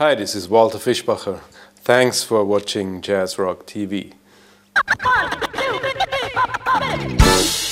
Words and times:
Hi, 0.00 0.14
this 0.14 0.34
is 0.34 0.48
Walter 0.48 0.78
Fischbacher. 0.78 1.40
Thanks 1.76 2.24
for 2.24 2.42
watching 2.42 3.02
Jazz 3.02 3.38
Rock 3.38 3.66
TV. 3.66 4.14
Hier 7.34 7.69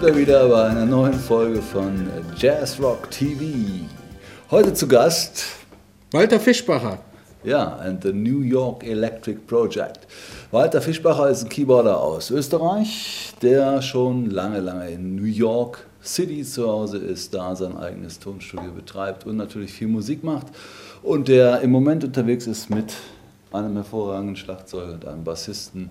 sind 0.00 0.14
wir 0.14 0.16
wieder 0.16 0.48
bei 0.48 0.66
einer 0.66 0.86
neuen 0.86 1.14
Folge 1.14 1.60
von 1.60 2.08
Jazz 2.36 2.78
Rock 2.80 3.10
TV. 3.10 3.42
Heute 4.48 4.72
zu 4.72 4.86
Gast, 4.86 5.44
Walter 6.12 6.38
Fischbacher. 6.38 7.00
ja, 7.42 7.74
and 7.78 8.04
the 8.04 8.12
New 8.12 8.42
York 8.42 8.84
Electric 8.84 9.40
Project. 9.48 10.06
Walter 10.52 10.80
Fischbacher 10.80 11.28
ist 11.30 11.42
ein 11.42 11.48
Keyboarder 11.48 12.00
aus 12.00 12.30
Österreich, 12.30 13.32
der 13.42 13.82
schon 13.82 14.30
lange, 14.30 14.60
lange 14.60 14.88
in 14.88 15.16
New 15.16 15.24
York 15.24 15.84
City 16.04 16.44
zu 16.44 16.68
Hause 16.68 16.98
ist, 16.98 17.34
da 17.34 17.56
sein 17.56 17.76
eigenes 17.76 18.20
Tonstudio 18.20 18.70
betreibt 18.70 19.26
und 19.26 19.36
natürlich 19.36 19.72
viel 19.72 19.88
Musik 19.88 20.22
macht. 20.22 20.46
Und 21.02 21.26
der 21.26 21.60
im 21.62 21.72
Moment 21.72 22.04
unterwegs 22.04 22.46
ist 22.46 22.70
mit 22.70 22.92
einem 23.50 23.74
hervorragenden 23.74 24.36
Schlagzeuger 24.36 24.92
und 24.92 25.08
einem 25.08 25.24
Bassisten. 25.24 25.90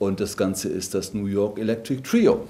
Und 0.00 0.18
das 0.18 0.36
Ganze 0.36 0.70
ist 0.70 0.94
das 0.94 1.14
New 1.14 1.26
York 1.26 1.60
Electric 1.60 2.02
Trio. 2.02 2.48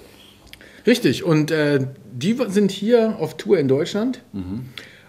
Richtig, 0.86 1.24
und 1.24 1.50
äh, 1.50 1.86
die 2.12 2.36
sind 2.48 2.70
hier 2.70 3.16
auf 3.18 3.36
Tour 3.36 3.58
in 3.58 3.68
Deutschland. 3.68 4.22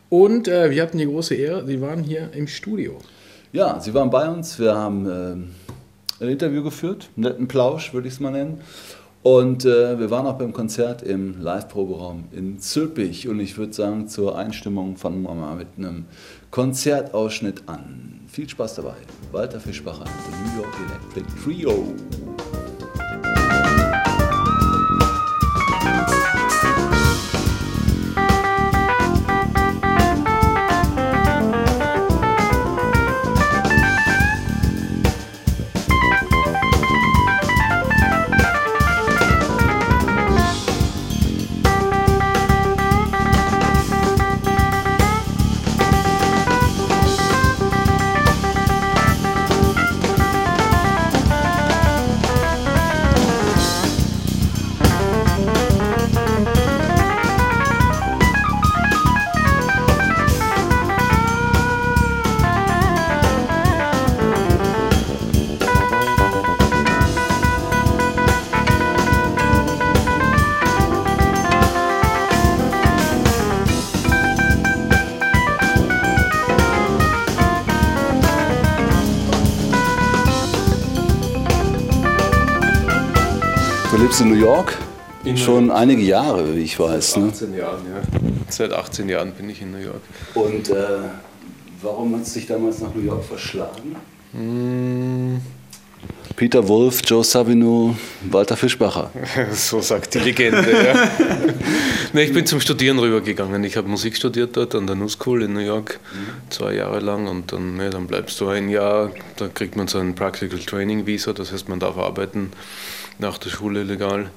Und 0.09 0.47
äh, 0.47 0.71
wir 0.71 0.81
hatten 0.81 0.97
die 0.97 1.05
große 1.05 1.35
Ehre, 1.35 1.65
sie 1.65 1.81
waren 1.81 2.03
hier 2.03 2.31
im 2.33 2.47
Studio. 2.47 2.97
Ja, 3.51 3.79
Sie 3.79 3.93
waren 3.95 4.11
bei 4.11 4.29
uns. 4.29 4.59
Wir 4.59 4.75
haben 4.75 5.07
ähm, 5.07 5.49
ein 6.19 6.29
Interview 6.29 6.63
geführt, 6.63 7.09
einen 7.15 7.23
netten 7.25 7.47
Plausch, 7.47 7.93
würde 7.93 8.07
ich 8.07 8.13
es 8.13 8.19
mal 8.19 8.31
nennen. 8.31 8.61
Und 9.23 9.65
äh, 9.65 9.99
wir 9.99 10.11
waren 10.11 10.27
auch 10.27 10.37
beim 10.37 10.53
Konzert 10.53 11.01
im 11.01 11.41
Live-Proberaum 11.41 12.25
in 12.31 12.59
Zülpich. 12.59 13.27
Und 13.27 13.39
ich 13.39 13.57
würde 13.57 13.73
sagen, 13.73 14.07
zur 14.07 14.37
Einstimmung 14.37 14.97
fangen 14.97 15.23
wir 15.23 15.33
mal 15.33 15.55
mit 15.55 15.67
einem 15.77 16.05
Konzertausschnitt 16.51 17.63
an. 17.67 18.21
Viel 18.27 18.47
Spaß 18.47 18.75
dabei. 18.75 18.93
Walter 19.31 19.59
Fischbacher, 19.59 20.05
The 20.05 20.31
New 20.31 20.61
York 20.61 20.75
Electric 20.87 21.43
Trio. 21.43 21.93
Schon 85.59 85.71
einige 85.71 86.01
Jahre, 86.01 86.55
wie 86.55 86.61
ich 86.61 86.79
weiß. 86.79 87.17
Ne? 87.17 87.27
18 87.27 87.53
Jahren, 87.53 87.81
ja. 87.85 88.01
Seit 88.49 88.71
18 88.71 89.09
Jahren 89.09 89.31
bin 89.33 89.49
ich 89.49 89.61
in 89.61 89.71
New 89.71 89.77
York. 89.77 90.01
Und 90.33 90.69
äh, 90.69 90.75
warum 91.81 92.15
hat 92.15 92.23
es 92.23 92.33
dich 92.33 92.47
damals 92.47 92.79
nach 92.79 92.93
New 92.93 93.01
York 93.01 93.23
verschlagen? 93.25 93.95
Peter 96.37 96.65
Wolf, 96.65 97.01
Joe 97.05 97.25
Savino, 97.25 97.93
Walter 98.29 98.55
Fischbacher. 98.55 99.11
So 99.53 99.81
sagt 99.81 100.13
die 100.13 100.19
Legende. 100.19 100.71
ja. 100.71 101.09
nee, 102.13 102.23
ich 102.23 102.33
bin 102.33 102.45
zum 102.45 102.61
Studieren 102.61 102.97
rübergegangen. 102.97 103.61
Ich 103.65 103.75
habe 103.75 103.89
Musik 103.89 104.15
studiert 104.15 104.55
dort 104.55 104.75
an 104.75 104.87
der 104.87 104.95
New 104.95 105.09
School 105.09 105.43
in 105.43 105.53
New 105.53 105.59
York, 105.59 105.99
zwei 106.49 106.73
Jahre 106.75 107.01
lang. 107.01 107.27
Und 107.27 107.51
dann, 107.51 107.77
ja, 107.81 107.89
dann 107.89 108.07
bleibst 108.07 108.39
du 108.39 108.47
ein 108.47 108.69
Jahr, 108.69 109.11
da 109.35 109.49
kriegt 109.49 109.75
man 109.75 109.89
so 109.89 109.99
ein 109.99 110.15
Practical 110.15 110.59
Training 110.59 111.05
Visa, 111.05 111.33
das 111.33 111.51
heißt, 111.51 111.67
man 111.67 111.79
darf 111.79 111.97
arbeiten 111.97 112.51
nach 113.17 113.37
der 113.37 113.49
Schule 113.49 113.83
legal. 113.83 114.29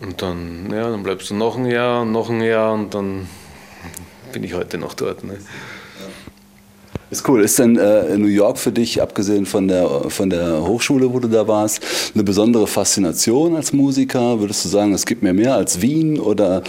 Und 0.00 0.20
dann, 0.20 0.70
ja, 0.70 0.90
dann 0.90 1.02
bleibst 1.02 1.30
du 1.30 1.34
noch 1.34 1.56
ein 1.56 1.66
Jahr 1.66 2.02
und 2.02 2.12
noch 2.12 2.28
ein 2.28 2.42
Jahr 2.42 2.74
und 2.74 2.92
dann 2.94 3.26
bin 4.32 4.44
ich 4.44 4.54
heute 4.54 4.76
noch 4.76 4.94
dort. 4.94 5.24
Ne? 5.24 5.38
Ist 7.08 7.26
cool. 7.28 7.42
Ist 7.42 7.58
denn 7.58 7.78
äh, 7.78 8.18
New 8.18 8.26
York 8.26 8.58
für 8.58 8.72
dich, 8.72 9.00
abgesehen 9.00 9.46
von 9.46 9.68
der, 9.68 9.88
von 10.08 10.28
der 10.28 10.66
Hochschule, 10.66 11.12
wo 11.12 11.20
du 11.20 11.28
da 11.28 11.46
warst, 11.46 12.12
eine 12.14 12.24
besondere 12.24 12.66
Faszination 12.66 13.54
als 13.54 13.72
Musiker? 13.72 14.40
Würdest 14.40 14.64
du 14.64 14.68
sagen, 14.68 14.92
es 14.92 15.06
gibt 15.06 15.22
mir 15.22 15.32
mehr 15.32 15.54
als 15.54 15.80
Wien 15.80 16.18
oder 16.18 16.62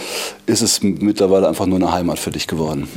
ist 0.46 0.62
es 0.62 0.82
mittlerweile 0.82 1.48
einfach 1.48 1.66
nur 1.66 1.78
eine 1.78 1.92
Heimat 1.92 2.20
für 2.20 2.30
dich 2.30 2.46
geworden? 2.46 2.88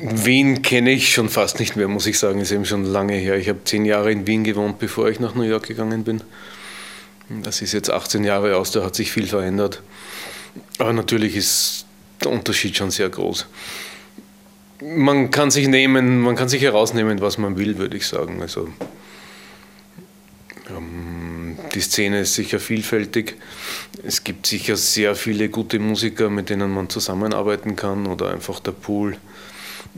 Wien 0.00 0.62
kenne 0.62 0.92
ich 0.92 1.12
schon 1.12 1.30
fast 1.30 1.58
nicht 1.58 1.74
mehr, 1.74 1.88
muss 1.88 2.06
ich 2.06 2.18
sagen, 2.18 2.40
ist 2.40 2.52
eben 2.52 2.66
schon 2.66 2.84
lange 2.84 3.14
her. 3.14 3.36
Ich 3.36 3.48
habe 3.48 3.64
zehn 3.64 3.86
Jahre 3.86 4.12
in 4.12 4.26
Wien 4.26 4.44
gewohnt, 4.44 4.78
bevor 4.78 5.08
ich 5.08 5.18
nach 5.18 5.34
New 5.34 5.42
York 5.42 5.66
gegangen 5.66 6.04
bin. 6.04 6.20
Das 7.28 7.60
ist 7.60 7.72
jetzt 7.72 7.90
18 7.90 8.24
Jahre 8.24 8.56
aus, 8.56 8.70
da 8.70 8.82
hat 8.84 8.94
sich 8.94 9.12
viel 9.12 9.26
verändert. 9.26 9.82
Aber 10.78 10.92
natürlich 10.92 11.36
ist 11.36 11.86
der 12.22 12.30
Unterschied 12.30 12.76
schon 12.76 12.90
sehr 12.90 13.08
groß. 13.08 13.46
Man 14.80 15.30
kann 15.30 15.50
sich 15.50 15.68
nehmen, 15.68 16.20
man 16.20 16.36
kann 16.36 16.48
sich 16.48 16.62
herausnehmen, 16.62 17.20
was 17.20 17.36
man 17.36 17.58
will, 17.58 17.78
würde 17.78 17.96
ich 17.96 18.06
sagen. 18.06 18.40
Also, 18.40 18.68
ähm, 20.70 21.58
die 21.74 21.80
Szene 21.80 22.20
ist 22.20 22.34
sicher 22.34 22.60
vielfältig. 22.60 23.36
Es 24.04 24.24
gibt 24.24 24.46
sicher 24.46 24.76
sehr 24.76 25.14
viele 25.14 25.48
gute 25.48 25.78
Musiker, 25.78 26.30
mit 26.30 26.48
denen 26.48 26.72
man 26.72 26.88
zusammenarbeiten 26.88 27.76
kann 27.76 28.06
oder 28.06 28.30
einfach 28.30 28.60
der 28.60 28.72
Pool 28.72 29.16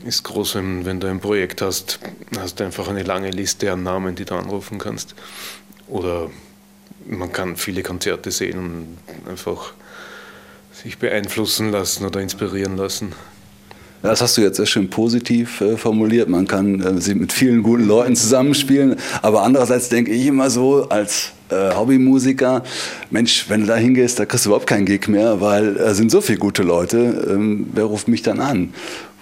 ist 0.05 0.23
groß, 0.23 0.55
wenn, 0.57 0.85
wenn 0.87 1.01
du 1.01 1.09
ein 1.09 1.21
Projekt 1.21 1.63
hast, 1.63 1.99
hast 2.39 2.61
du 2.61 2.65
einfach 2.65 2.89
eine 2.89 3.03
lange 3.03 3.31
Liste 3.31 3.73
an 3.73 3.83
Namen, 3.83 4.15
die 4.15 4.25
du 4.25 4.35
anrufen 4.35 4.79
kannst. 4.79 5.15
Oder 5.89 6.31
man 7.07 7.33
kann 7.33 7.57
viele 7.57 7.83
Konzerte 7.83 8.31
sehen 8.31 8.59
und 8.59 9.29
einfach 9.29 9.73
sich 10.73 10.99
beeinflussen 10.99 11.71
lassen 11.71 12.07
oder 12.07 12.21
inspirieren 12.21 12.77
lassen. 12.77 13.13
Das 14.03 14.23
hast 14.23 14.39
du 14.39 14.41
jetzt 14.41 14.57
sehr 14.57 14.67
schön 14.67 14.89
positiv 14.89 15.61
äh, 15.61 15.77
formuliert. 15.77 16.29
Man 16.29 16.47
kann 16.47 16.81
äh, 16.81 17.01
sie 17.01 17.15
mit 17.15 17.33
vielen 17.33 17.63
guten 17.63 17.87
Leuten 17.87 18.17
zusammenspielen. 18.17 18.97
Aber 19.21 19.43
andererseits 19.43 19.91
denke 19.91 20.11
ich 20.11 20.25
immer 20.27 20.49
so, 20.49 20.89
als 20.89 21.33
äh, 21.51 21.75
Hobbymusiker, 21.75 22.63
Mensch, 23.11 23.45
wenn 23.49 23.61
du 23.61 23.67
da 23.67 23.77
hingehst, 23.77 24.19
da 24.19 24.25
kriegst 24.25 24.47
du 24.47 24.51
überhaupt 24.51 24.67
keinen 24.67 24.87
Gig 24.87 25.07
mehr, 25.09 25.43
weil 25.43 25.77
es 25.77 25.99
sind 25.99 26.11
so 26.11 26.23
viele 26.23 26.39
gute 26.39 26.63
Leute. 26.63 27.29
Ähm, 27.31 27.67
wer 27.75 27.85
ruft 27.85 28.09
mich 28.09 28.23
dann 28.23 28.41
an? 28.41 28.73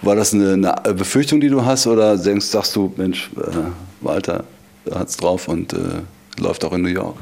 War 0.02 0.14
das 0.14 0.32
eine, 0.32 0.52
eine 0.52 0.94
Befürchtung, 0.94 1.40
die 1.40 1.48
du 1.48 1.64
hast? 1.64 1.88
Oder 1.88 2.16
denkst, 2.16 2.46
sagst 2.46 2.76
du, 2.76 2.92
Mensch, 2.96 3.30
äh, 3.36 3.50
Walter 4.00 4.44
hat's 4.94 5.16
drauf 5.16 5.48
und 5.48 5.72
äh, 5.72 5.76
läuft 6.38 6.64
auch 6.64 6.73
in 6.73 6.82
New 6.82 6.88
York? 6.88 7.17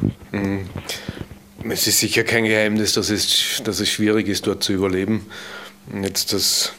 Es 1.68 1.86
ist 1.86 2.00
sicher 2.00 2.24
kein 2.24 2.44
Geheimnis, 2.44 2.92
dass 2.92 3.10
es, 3.10 3.60
dass 3.64 3.80
es 3.80 3.88
schwierig 3.88 4.28
ist, 4.28 4.46
dort 4.46 4.62
zu 4.62 4.72
überleben. 4.72 5.26
Jetzt 6.02 6.32
das, 6.32 6.72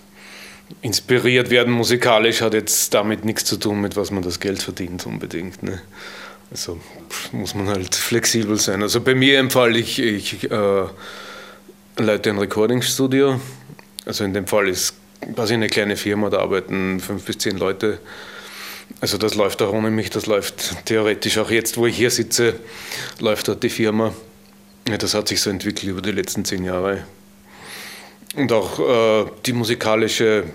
inspiriert 0.82 1.50
werden 1.50 1.74
musikalisch 1.74 2.42
hat 2.42 2.54
jetzt 2.54 2.94
damit 2.94 3.26
nichts 3.26 3.46
zu 3.46 3.58
tun, 3.58 3.82
mit 3.82 3.96
was 3.96 4.12
man 4.12 4.24
das 4.24 4.40
Geld 4.40 4.62
verdient 4.62 5.06
unbedingt. 5.06 5.64
Ne? 5.64 5.82
Also 6.52 6.80
muss 7.32 7.56
man 7.56 7.68
halt 7.68 7.96
flexibel 7.96 8.58
sein. 8.58 8.82
Also 8.82 9.02
bei 9.02 9.16
mir 9.16 9.40
im 9.40 9.50
Fall, 9.50 9.76
ich, 9.76 10.00
ich 10.00 10.50
äh, 10.52 10.84
leite 11.98 12.30
ein 12.30 12.38
Recording-Studio. 12.38 13.40
Also 14.06 14.24
in 14.24 14.34
dem 14.34 14.48
Fall 14.48 14.70
ist 14.70 14.94
quasi 15.36 15.54
eine 15.54 15.68
kleine 15.68 15.98
Firma, 15.98 16.30
da 16.30 16.40
arbeiten 16.40 17.00
fünf 17.00 17.26
bis 17.26 17.40
zehn 17.40 17.58
Leute. 17.58 18.00
Also 19.00 19.18
das 19.18 19.36
läuft 19.36 19.62
auch 19.62 19.74
ohne 19.74 19.92
mich, 19.92 20.10
das 20.10 20.26
läuft 20.26 20.86
theoretisch 20.86 21.38
auch 21.38 21.52
jetzt, 21.52 21.78
wo 21.78 21.86
ich 21.86 21.98
hier 21.98 22.10
sitze, 22.10 22.60
läuft 23.20 23.48
dort 23.48 23.62
die 23.64 23.70
Firma. 23.70 24.14
Das 24.86 25.14
hat 25.14 25.28
sich 25.28 25.42
so 25.42 25.50
entwickelt 25.50 25.92
über 25.92 26.02
die 26.02 26.12
letzten 26.12 26.46
zehn 26.46 26.64
Jahre. 26.64 27.04
Und 28.36 28.52
auch 28.52 28.80
äh, 28.80 29.30
die 29.46 29.54
musikalische 29.54 30.46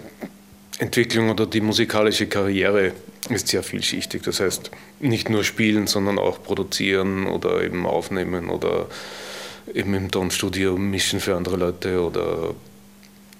Entwicklung 0.79 1.31
oder 1.31 1.47
die 1.47 1.61
musikalische 1.61 2.27
Karriere 2.27 2.93
ist 3.29 3.49
sehr 3.49 3.63
vielschichtig. 3.63 4.23
Das 4.23 4.41
heißt, 4.41 4.71
nicht 5.01 5.29
nur 5.29 5.45
spielen, 5.45 5.87
sondern 5.87 6.19
auch 6.19 6.43
produzieren 6.43 7.27
oder 7.27 7.63
eben 7.63 7.87
aufnehmen 7.87 8.49
oder 8.49 8.87
eben 9.75 9.95
im 9.95 10.11
Tonstudio 10.11 10.77
mischen 10.77 11.21
für 11.21 11.37
andere 11.37 11.57
Leute 11.57 12.03
oder 12.03 12.55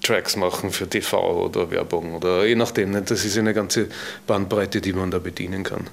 Tracks 0.03 0.35
machen 0.35 0.71
für 0.71 0.87
TV 0.87 1.45
oder 1.45 1.71
Werbung 1.71 2.15
oder 2.15 2.45
je 2.45 2.55
nachdem. 2.55 2.91
Ne? 2.91 3.01
Das 3.01 3.25
ist 3.25 3.37
eine 3.37 3.53
ganze 3.53 3.87
Bandbreite, 4.27 4.81
die 4.81 4.93
man 4.93 5.09
da 5.09 5.19
bedienen 5.19 5.63
kann. 5.63 5.89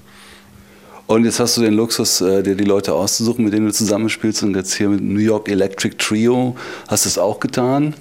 Und 1.06 1.24
jetzt 1.24 1.40
hast 1.40 1.56
du 1.56 1.62
den 1.62 1.74
Luxus, 1.74 2.20
äh, 2.20 2.42
dir 2.42 2.54
die 2.54 2.64
Leute 2.64 2.94
auszusuchen, 2.94 3.44
mit 3.44 3.52
denen 3.52 3.66
du 3.66 3.72
zusammenspielst. 3.72 4.44
Und 4.44 4.54
jetzt 4.54 4.74
hier 4.74 4.88
mit 4.88 5.00
New 5.02 5.18
York 5.18 5.48
Electric 5.48 5.96
Trio 5.98 6.56
hast 6.86 7.04
du 7.04 7.08
es 7.08 7.18
auch 7.18 7.40
getan. 7.40 7.94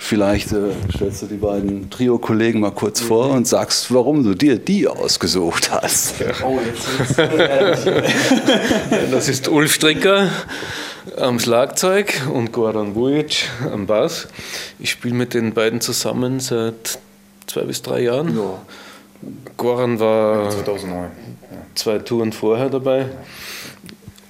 Vielleicht 0.00 0.52
äh, 0.52 0.70
stellst 0.94 1.22
du 1.22 1.26
die 1.26 1.36
beiden 1.36 1.90
Trio-Kollegen 1.90 2.60
mal 2.60 2.70
kurz 2.70 3.00
vor 3.00 3.30
und 3.30 3.48
sagst, 3.48 3.92
warum 3.92 4.22
du 4.22 4.34
dir 4.34 4.56
die 4.56 4.86
ausgesucht 4.86 5.72
hast. 5.72 6.20
Ja. 6.20 6.26
Oh, 6.44 6.58
jetzt 6.64 7.18
das 9.10 9.28
ist 9.28 9.48
Ulf 9.48 9.72
Stricker 9.72 10.30
am 11.16 11.38
Schlagzeug 11.38 12.22
und 12.32 12.52
Goran 12.52 12.94
Vujic 12.94 13.48
am 13.72 13.86
Bass. 13.86 14.28
Ich 14.78 14.90
spiele 14.90 15.14
mit 15.14 15.34
den 15.34 15.54
beiden 15.54 15.80
zusammen 15.80 16.40
seit 16.40 16.98
zwei 17.46 17.62
bis 17.62 17.82
drei 17.82 18.00
Jahren. 18.00 18.36
Ja. 18.36 18.60
Goran 19.56 19.98
war 19.98 20.50
2009. 20.50 21.10
zwei 21.74 21.98
Touren 21.98 22.32
vorher 22.32 22.68
dabei. 22.68 23.06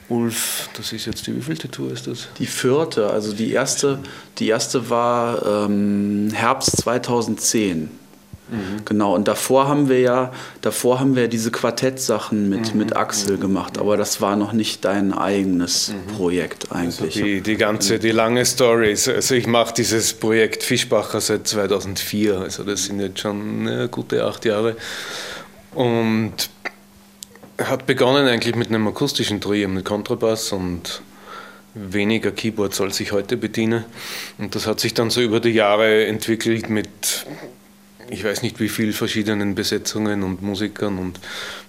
Ulf, 0.09 0.71
das 0.75 0.93
ist 0.93 1.05
jetzt 1.05 1.27
die 1.27 1.37
wievielte 1.37 1.71
Tour 1.71 1.93
ist 1.93 2.07
das? 2.07 2.29
Die 2.39 2.47
vierte, 2.47 3.11
also 3.11 3.35
die 3.35 3.53
erste, 3.53 3.99
die 4.39 4.49
erste 4.49 4.89
war 4.89 5.67
ähm, 5.67 6.31
Herbst 6.33 6.79
2010. 6.79 7.91
Mhm. 8.51 8.85
Genau, 8.85 9.15
und 9.15 9.29
davor 9.29 9.69
haben 9.69 9.89
wir 9.89 10.01
ja, 10.01 10.33
davor 10.61 11.01
haben 11.01 11.17
wir 11.17 11.29
diese 11.29 11.51
Quartettsachen 11.51 12.49
mit, 12.49 12.73
mhm. 12.73 12.79
mit 12.79 12.97
Axel 12.97 13.37
mhm. 13.37 13.41
gemacht, 13.41 13.79
aber 13.79 13.97
das 13.97 14.21
war 14.21 14.37
noch 14.37 14.53
nicht 14.53 14.85
dein 14.85 15.13
eigenes 15.13 15.93
mhm. 15.93 16.15
Projekt 16.17 16.73
eigentlich. 16.73 17.17
Also 17.17 17.25
die, 17.25 17.41
die 17.41 17.57
ganze, 17.57 17.99
die 17.99 18.11
lange 18.11 18.45
Story, 18.45 18.91
also 18.91 19.35
ich 19.35 19.47
mache 19.47 19.75
dieses 19.75 20.15
Projekt 20.15 20.63
Fischbacher 20.63 21.21
seit 21.21 21.47
2004, 21.47 22.39
also 22.39 22.65
das 22.65 22.85
sind 22.85 23.01
jetzt 23.01 23.21
schon 23.21 23.67
eine 23.67 23.89
gute 23.89 24.25
acht 24.25 24.45
Jahre 24.45 24.77
und 25.75 26.51
hat 27.59 27.87
begonnen 27.87 28.27
eigentlich 28.27 28.55
mit 28.55 28.69
einem 28.69 28.87
akustischen 28.87 29.41
Trio 29.41 29.69
mit 29.69 29.85
Kontrabass 29.85 30.53
und 30.53 31.03
weniger 31.75 32.31
Keyboards, 32.31 32.81
als 32.81 33.01
ich 33.01 33.13
heute 33.13 33.37
bediene. 33.37 33.85
Und 34.39 34.55
das 34.55 34.67
hat 34.67 34.81
sich 34.81 34.95
dann 34.95 35.11
so 35.11 35.21
über 35.21 35.41
die 35.41 35.51
Jahre 35.51 36.07
entwickelt 36.07 36.69
mit, 36.69 37.27
ich 38.11 38.25
weiß 38.25 38.43
nicht 38.43 38.61
wie 38.61 38.69
vielen 38.69 38.93
verschiedenen 38.93 39.55
Besetzungen 39.55 40.23
und 40.23 40.43
Musikern. 40.43 40.99
Und 40.99 41.21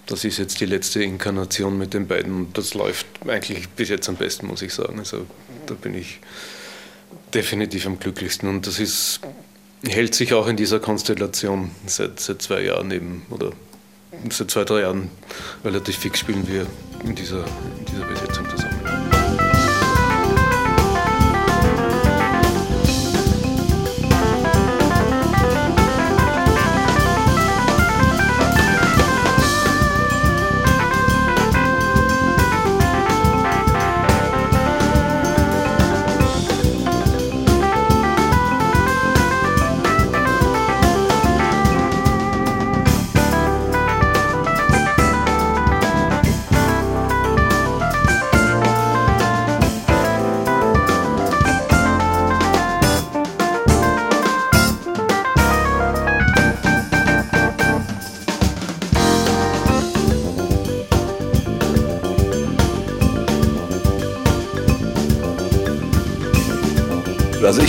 das 0.06 0.24
ist 0.24 0.38
jetzt 0.38 0.60
die 0.60 0.66
letzte 0.66 1.02
Inkarnation 1.02 1.76
mit 1.76 1.94
den 1.94 2.06
beiden. 2.06 2.32
Und 2.34 2.58
das 2.58 2.74
läuft 2.74 3.06
eigentlich 3.26 3.68
bis 3.70 3.88
jetzt 3.88 4.08
am 4.08 4.16
besten, 4.16 4.46
muss 4.46 4.62
ich 4.62 4.72
sagen. 4.72 4.98
Also 4.98 5.26
da 5.66 5.74
bin 5.74 5.94
ich 5.94 6.20
definitiv 7.34 7.86
am 7.86 7.98
glücklichsten. 7.98 8.48
Und 8.48 8.66
das 8.66 8.78
ist, 8.78 9.20
hält 9.86 10.14
sich 10.14 10.32
auch 10.32 10.46
in 10.46 10.56
dieser 10.56 10.80
Konstellation 10.80 11.70
seit, 11.86 12.20
seit 12.20 12.42
zwei 12.42 12.62
Jahren 12.62 12.90
eben 12.90 13.22
oder 13.30 13.52
seit 14.30 14.50
zwei, 14.50 14.64
drei 14.64 14.80
Jahren 14.80 15.10
relativ 15.64 15.96
fix 15.96 16.20
spielen 16.20 16.46
wir 16.48 16.66
in 17.04 17.14
dieser, 17.14 17.44
in 17.44 17.84
dieser 17.86 18.06
Besetzung 18.06 18.48
zusammen. 18.50 18.69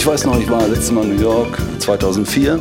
Ich 0.01 0.07
weiß 0.07 0.25
noch, 0.25 0.39
ich 0.39 0.49
war 0.49 0.67
letztes 0.67 0.91
Mal 0.91 1.03
in 1.03 1.15
New 1.15 1.21
York 1.21 1.59
2004 1.77 2.59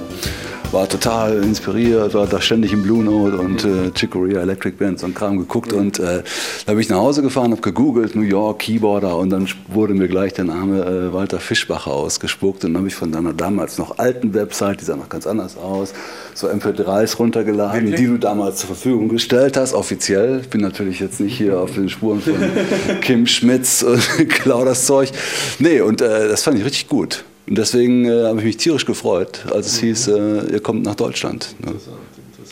war 0.72 0.88
total 0.88 1.42
inspiriert, 1.42 2.14
war 2.14 2.26
da 2.26 2.40
ständig 2.40 2.72
im 2.72 2.82
Blue 2.82 3.02
Note 3.02 3.37
und 3.38 3.64
äh, 3.64 3.90
Chicoria 3.92 4.40
Electric 4.40 4.76
Band 4.76 5.00
so 5.00 5.06
ein 5.06 5.14
Kram 5.14 5.37
geguckt 5.38 5.72
und 5.72 5.98
äh, 5.98 6.22
da 6.64 6.72
bin 6.72 6.81
ich 6.81 6.88
nach 6.88 6.98
Hause 6.98 7.22
gefahren, 7.22 7.50
habe 7.50 7.60
gegoogelt, 7.60 8.14
New 8.14 8.22
York, 8.22 8.60
Keyboarder 8.60 9.16
und 9.16 9.31
dann 9.31 9.48
wurde 9.66 9.94
mir 9.94 10.06
gleich 10.06 10.32
der 10.32 10.44
Name 10.44 10.84
äh, 10.84 11.12
Walter 11.12 11.40
Fischbacher 11.40 11.90
ausgespuckt 11.90 12.64
und 12.64 12.75
dann 12.75 12.82
habe 12.82 12.88
ich 12.88 12.94
von 12.94 13.10
deiner 13.10 13.32
damals 13.32 13.78
noch 13.78 13.98
alten 13.98 14.32
Website, 14.32 14.81
die 14.81 14.84
sah 14.84 14.94
noch 14.94 15.08
ganz 15.08 15.26
anders 15.26 15.56
aus, 15.56 15.93
so 16.34 16.46
MP3s 16.46 17.16
runtergeladen, 17.16 17.81
Wirklich? 17.81 18.00
die 18.00 18.06
du 18.06 18.19
damals 18.19 18.58
zur 18.58 18.69
Verfügung 18.69 19.08
gestellt 19.08 19.56
hast, 19.56 19.75
offiziell. 19.75 20.40
Ich 20.43 20.50
bin 20.50 20.60
natürlich 20.60 21.00
jetzt 21.00 21.19
nicht 21.19 21.36
hier 21.36 21.58
auf 21.58 21.75
den 21.75 21.88
Spuren 21.88 22.20
von 22.20 22.34
Kim 23.00 23.26
Schmitz 23.26 23.82
und 23.82 24.29
klau 24.29 24.65
das 24.65 24.86
Zeug. 24.86 25.10
Nee, 25.58 25.81
und 25.81 26.00
äh, 26.00 26.29
das 26.29 26.44
fand 26.44 26.58
ich 26.58 26.65
richtig 26.65 26.86
gut. 26.86 27.24
Und 27.50 27.58
deswegen 27.58 28.04
äh, 28.04 28.26
habe 28.26 28.38
ich 28.38 28.44
mich 28.44 28.56
tierisch 28.58 28.86
gefreut, 28.86 29.44
als 29.52 29.66
es 29.66 29.82
mhm. 29.82 29.86
hieß, 29.86 30.08
äh, 30.08 30.52
ihr 30.52 30.60
kommt 30.60 30.84
nach 30.84 30.94
Deutschland. 30.94 31.56
Ne? 31.58 31.72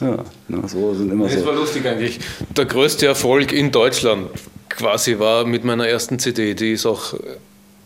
Ja, 0.00 0.24
na, 0.48 0.66
so 0.66 0.92
sind 0.92 1.12
immer 1.12 1.26
das 1.26 1.34
so. 1.34 1.46
war 1.46 1.54
lustig 1.54 1.86
eigentlich. 1.86 2.18
Der 2.56 2.64
größte 2.64 3.06
Erfolg 3.06 3.52
in 3.52 3.70
Deutschland 3.70 4.28
quasi 4.68 5.20
war 5.20 5.44
mit 5.44 5.64
meiner 5.64 5.86
ersten 5.86 6.18
CD, 6.18 6.54
die 6.54 6.72
ist 6.72 6.84
auch 6.84 7.14
äh, 7.14 7.18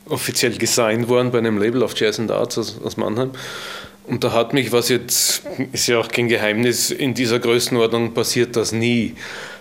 offiziell 0.08 0.56
gesigned 0.56 1.08
worden 1.08 1.30
bei 1.30 1.38
einem 1.38 1.58
Label 1.58 1.82
auf 1.82 1.94
Jazz 1.94 2.18
and 2.18 2.30
Arts 2.30 2.56
aus, 2.56 2.80
aus 2.82 2.96
Mannheim. 2.96 3.32
Und 4.06 4.24
da 4.24 4.32
hat 4.32 4.54
mich, 4.54 4.72
was 4.72 4.88
jetzt 4.88 5.42
ist 5.72 5.88
ja 5.88 5.98
auch 5.98 6.08
kein 6.08 6.28
Geheimnis, 6.28 6.90
in 6.90 7.12
dieser 7.12 7.38
Größenordnung 7.38 8.14
passiert 8.14 8.56
das 8.56 8.72
nie 8.72 9.16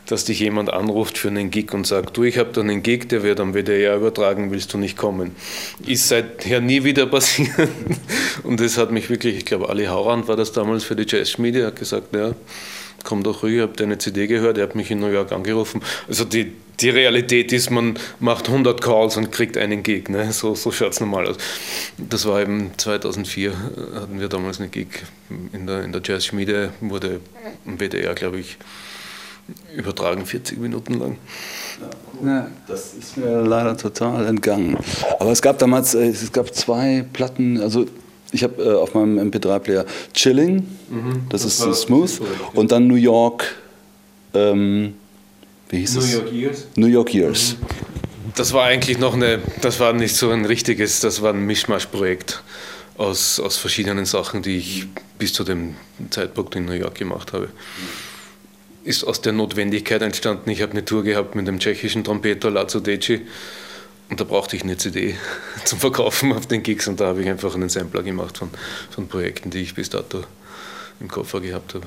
dass 0.05 0.25
dich 0.25 0.39
jemand 0.39 0.72
anruft 0.72 1.17
für 1.17 1.29
einen 1.29 1.51
Gig 1.51 1.74
und 1.74 1.88
sagt, 1.88 2.17
du, 2.17 2.24
ich 2.24 2.38
habe 2.38 2.51
da 2.53 2.62
einen 2.62 2.84
Gig, 2.84 3.08
der 3.10 3.24
wird 3.24 3.39
am 3.39 3.53
WDR 3.53 3.96
übertragen, 3.96 4.51
willst 4.51 4.74
du 4.74 4.77
nicht 4.77 4.98
kommen? 4.98 5.36
Ist 5.86 6.08
seither 6.08 6.60
nie 6.62 6.84
wieder 6.84 7.05
passiert. 7.08 7.70
Und 8.43 8.60
das 8.60 8.77
hat 8.77 8.91
mich 8.91 9.10
wirklich, 9.10 9.38
ich 9.38 9.46
glaube, 9.46 9.70
Ali 9.70 9.86
Haurand 9.86 10.27
war 10.27 10.36
das 10.36 10.51
damals 10.51 10.84
für 10.84 10.96
die 10.96 11.05
Jazzschmiede, 11.08 11.65
hat 11.65 11.77
gesagt, 11.77 12.13
ja, 12.13 12.34
komm 13.03 13.24
doch 13.24 13.43
rüber, 13.43 13.55
ich 13.55 13.62
habe 13.62 13.74
deine 13.74 13.98
CD 13.98 14.27
gehört, 14.27 14.58
er 14.58 14.63
hat 14.63 14.75
mich 14.75 14.91
in 14.91 15.00
New 15.00 15.08
York 15.08 15.31
angerufen. 15.31 15.81
Also 16.08 16.25
die, 16.25 16.51
die 16.79 16.89
Realität 16.89 17.51
ist, 17.53 17.70
man 17.70 17.98
macht 18.20 18.48
100 18.48 18.81
Calls 18.81 19.17
und 19.17 19.31
kriegt 19.31 19.58
einen 19.58 19.84
Gig. 19.84 20.10
Ne? 20.10 20.31
So, 20.31 20.55
so 20.55 20.72
schaut 20.72 20.93
es 20.93 21.00
normal 21.00 21.27
aus. 21.27 21.38
Das 21.98 22.25
war 22.25 22.41
eben 22.41 22.72
2004, 22.77 23.53
hatten 23.96 24.20
wir 24.20 24.27
damals 24.27 24.60
einen 24.60 24.72
Gig 24.72 24.88
in 25.53 25.67
der, 25.67 25.84
in 25.84 25.91
der 25.91 26.01
Jazzschmiede, 26.03 26.72
wurde 26.79 27.20
im 27.65 27.79
WDR, 27.79 28.13
glaube 28.13 28.39
ich, 28.39 28.58
übertragen, 29.76 30.26
40 30.26 30.60
Minuten 30.60 30.96
lang. 30.96 31.18
Ja, 32.24 32.48
das 32.68 32.94
ist 32.94 33.18
mir 33.18 33.42
leider 33.42 33.76
total 33.76 34.28
entgangen. 34.28 34.78
Aber 35.20 35.32
es 35.32 35.42
gab 35.42 35.58
damals, 35.60 35.96
äh, 35.96 36.08
es 36.08 36.32
gab 36.32 36.54
zwei 36.54 37.06
Platten, 37.14 37.60
also 37.60 37.86
ich 38.32 38.44
habe 38.44 38.64
äh, 38.64 38.74
auf 38.74 38.94
meinem 38.94 39.18
MP3-Player 39.32 39.86
Chilling, 40.14 40.68
mhm, 40.90 41.24
das, 41.30 41.44
das, 41.44 41.60
ist 41.66 41.82
Smooth, 41.82 42.22
und 42.54 42.72
dann 42.72 42.88
New 42.88 42.96
York, 42.96 43.56
ähm, 44.34 44.94
wie 45.70 45.80
hieß 45.80 45.96
New 45.96 46.02
es? 46.02 46.14
York 46.14 46.32
Years. 46.32 46.68
New 46.76 46.88
York 46.88 47.14
Years. 47.14 47.56
Mhm. 47.60 48.34
Das 48.36 48.54
war 48.54 48.66
eigentlich 48.66 48.98
noch 48.98 49.16
eine, 49.16 49.40
das 49.62 49.80
war 49.80 49.94
nicht 49.94 50.16
so 50.16 50.30
ein 50.30 50.46
richtiges, 50.46 51.02
das 51.02 51.22
war 51.22 51.34
ein 51.34 51.46
Mischmasch-Projekt 51.46 52.44
aus, 52.98 53.40
aus 53.40 53.58
verschiedenen 53.58 54.06
Sachen, 54.06 54.42
die 54.42 54.58
ich 54.58 54.88
bis 55.18 55.34
zu 55.34 55.44
dem 55.44 55.76
Zeitpunkt 56.12 56.56
in 56.56 56.66
New 56.66 56.74
York 56.74 56.96
gemacht 56.96 57.34
habe. 57.34 57.50
Ist 58.84 59.04
aus 59.04 59.22
der 59.22 59.34
Notwendigkeit 59.34 60.02
entstanden. 60.02 60.50
Ich 60.50 60.62
habe 60.62 60.72
eine 60.72 60.84
Tour 60.84 61.04
gehabt 61.04 61.36
mit 61.36 61.48
dem 61.48 61.60
tschechischen 61.60 62.04
Trompeter 62.04 62.50
Lazo 62.50 62.80
Deci 62.80 63.22
und 64.10 64.20
da 64.20 64.24
brauchte 64.24 64.56
ich 64.56 64.64
eine 64.64 64.76
CD 64.78 65.16
zum 65.66 65.80
Verkaufen 65.80 66.34
auf 66.34 66.48
den 66.48 66.64
Gigs 66.64 66.88
und 66.88 67.00
da 67.00 67.08
habe 67.08 67.22
ich 67.22 67.30
einfach 67.30 67.56
einen 67.56 67.70
Sampler 67.70 68.04
gemacht 68.04 68.38
von, 68.38 68.50
von 68.90 69.08
Projekten, 69.08 69.50
die 69.50 69.60
ich 69.60 69.76
bis 69.76 69.90
dato 69.90 70.24
im 71.00 71.08
Koffer 71.08 71.40
gehabt 71.40 71.76
habe. 71.76 71.86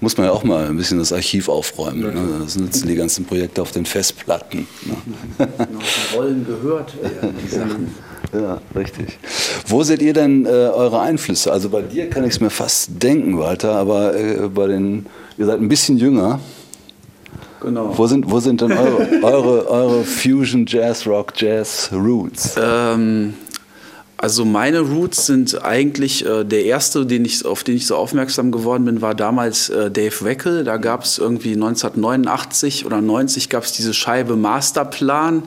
Muss 0.00 0.16
man 0.16 0.26
ja 0.26 0.32
auch 0.32 0.44
mal 0.44 0.66
ein 0.66 0.76
bisschen 0.76 0.98
das 0.98 1.12
Archiv 1.12 1.48
aufräumen. 1.48 2.00
Ne? 2.00 2.38
Das 2.42 2.56
nutzen 2.56 2.88
die 2.88 2.94
ganzen 2.94 3.26
Projekte 3.26 3.60
auf 3.60 3.70
den 3.70 3.84
Festplatten. 3.84 4.66
Ne? 4.82 4.96
Noch 5.70 5.82
die 5.82 6.16
Rollen 6.16 6.46
gehört 6.46 7.00
werden, 7.02 7.34
die 7.42 7.48
Sachen. 7.48 7.94
Ja, 8.32 8.60
richtig. 8.76 9.18
Wo 9.66 9.82
seht 9.82 10.02
ihr 10.02 10.12
denn 10.12 10.46
äh, 10.46 10.48
eure 10.48 11.00
Einflüsse? 11.00 11.52
Also 11.52 11.68
bei 11.68 11.82
dir 11.82 12.08
kann 12.08 12.24
ich 12.24 12.34
es 12.34 12.40
mir 12.40 12.50
fast 12.50 13.02
denken, 13.02 13.38
Walter, 13.38 13.74
aber 13.74 14.14
äh, 14.14 14.48
bei 14.48 14.66
den, 14.68 15.06
ihr 15.36 15.46
seid 15.46 15.60
ein 15.60 15.68
bisschen 15.68 15.98
jünger. 15.98 16.40
Genau. 17.60 17.96
Wo 17.96 18.06
sind, 18.06 18.30
wo 18.30 18.40
sind 18.40 18.60
denn 18.60 18.72
eure, 18.72 19.08
eure, 19.22 19.68
eure 19.68 20.04
Fusion, 20.04 20.64
Jazz, 20.66 21.06
Rock, 21.06 21.32
Jazz 21.36 21.90
Roots? 21.92 22.54
Ähm, 22.60 23.34
also 24.16 24.44
meine 24.44 24.80
Roots 24.80 25.26
sind 25.26 25.64
eigentlich 25.64 26.26
äh, 26.26 26.44
der 26.44 26.64
erste, 26.64 27.06
den 27.06 27.24
ich, 27.24 27.44
auf 27.44 27.64
den 27.64 27.76
ich 27.76 27.86
so 27.86 27.96
aufmerksam 27.96 28.52
geworden 28.52 28.84
bin, 28.84 29.00
war 29.00 29.14
damals 29.14 29.70
äh, 29.70 29.90
Dave 29.90 30.24
Weckel. 30.24 30.62
Da 30.64 30.76
gab 30.76 31.04
es 31.04 31.16
irgendwie 31.16 31.54
1989 31.54 32.84
oder 32.84 33.00
90 33.00 33.48
gab 33.48 33.64
es 33.64 33.72
diese 33.72 33.94
Scheibe 33.94 34.36
Masterplan. 34.36 35.44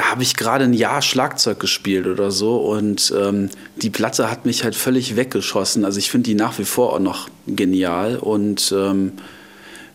Da 0.00 0.06
habe 0.06 0.22
ich 0.22 0.34
gerade 0.34 0.64
ein 0.64 0.72
Jahr 0.72 1.02
Schlagzeug 1.02 1.60
gespielt 1.60 2.06
oder 2.06 2.30
so 2.30 2.56
und 2.56 3.12
ähm, 3.14 3.50
die 3.76 3.90
Platte 3.90 4.30
hat 4.30 4.46
mich 4.46 4.64
halt 4.64 4.74
völlig 4.74 5.14
weggeschossen. 5.14 5.84
Also 5.84 5.98
ich 5.98 6.10
finde 6.10 6.30
die 6.30 6.34
nach 6.34 6.58
wie 6.58 6.64
vor 6.64 6.94
auch 6.94 7.00
noch 7.00 7.28
genial 7.46 8.16
und 8.16 8.72
ähm, 8.74 9.12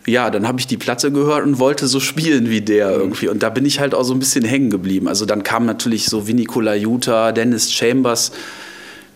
ja, 0.06 0.30
dann 0.30 0.46
habe 0.46 0.60
ich 0.60 0.68
die 0.68 0.76
Platte 0.76 1.10
gehört 1.10 1.44
und 1.44 1.58
wollte 1.58 1.88
so 1.88 1.98
spielen 1.98 2.50
wie 2.50 2.60
der 2.60 2.90
Mhm. 2.90 3.00
irgendwie. 3.00 3.26
Und 3.26 3.42
da 3.42 3.50
bin 3.50 3.66
ich 3.66 3.80
halt 3.80 3.96
auch 3.96 4.04
so 4.04 4.12
ein 4.12 4.20
bisschen 4.20 4.44
hängen 4.44 4.70
geblieben. 4.70 5.08
Also 5.08 5.26
dann 5.26 5.42
kamen 5.42 5.66
natürlich 5.66 6.04
so 6.06 6.28
Vinny 6.28 6.44
Colaiuta, 6.44 7.32
Dennis 7.32 7.72
Chambers, 7.72 8.30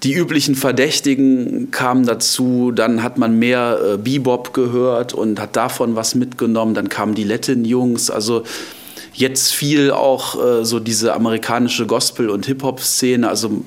die 0.02 0.14
üblichen 0.14 0.56
Verdächtigen 0.56 1.70
kamen 1.70 2.04
dazu. 2.04 2.72
Dann 2.74 3.04
hat 3.04 3.16
man 3.16 3.38
mehr 3.38 3.78
äh, 3.92 3.96
Bebop 3.96 4.52
gehört 4.54 5.14
und 5.14 5.38
hat 5.38 5.54
davon 5.54 5.94
was 5.94 6.16
mitgenommen. 6.16 6.74
Dann 6.74 6.88
kamen 6.88 7.14
die 7.14 7.22
Latin-Jungs. 7.22 8.10
Also 8.10 8.42
jetzt 9.14 9.52
viel 9.52 9.90
auch 9.90 10.42
äh, 10.42 10.64
so 10.64 10.80
diese 10.80 11.14
amerikanische 11.14 11.86
Gospel- 11.86 12.30
und 12.30 12.46
Hip-Hop-Szene. 12.46 13.28
Also 13.28 13.62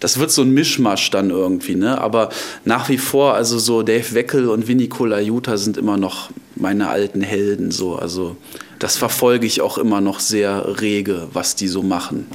das 0.00 0.18
wird 0.18 0.30
so 0.30 0.42
ein 0.42 0.50
Mischmasch 0.52 1.10
dann 1.10 1.30
irgendwie, 1.30 1.76
ne? 1.76 2.00
Aber 2.00 2.30
nach 2.64 2.88
wie 2.88 2.98
vor, 2.98 3.34
also 3.34 3.58
so 3.58 3.82
Dave 3.82 4.14
Weckel 4.14 4.48
und 4.48 4.66
Vinny 4.66 4.88
Colaiuta 4.88 5.56
sind 5.56 5.76
immer 5.76 5.96
noch 5.96 6.30
meine 6.56 6.88
alten 6.88 7.20
Helden 7.22 7.70
so. 7.70 7.96
Also 7.96 8.36
das 8.78 8.96
verfolge 8.96 9.46
ich 9.46 9.60
auch 9.60 9.78
immer 9.78 10.00
noch 10.00 10.18
sehr 10.18 10.80
rege, 10.80 11.28
was 11.32 11.54
die 11.54 11.68
so 11.68 11.82
machen. 11.82 12.26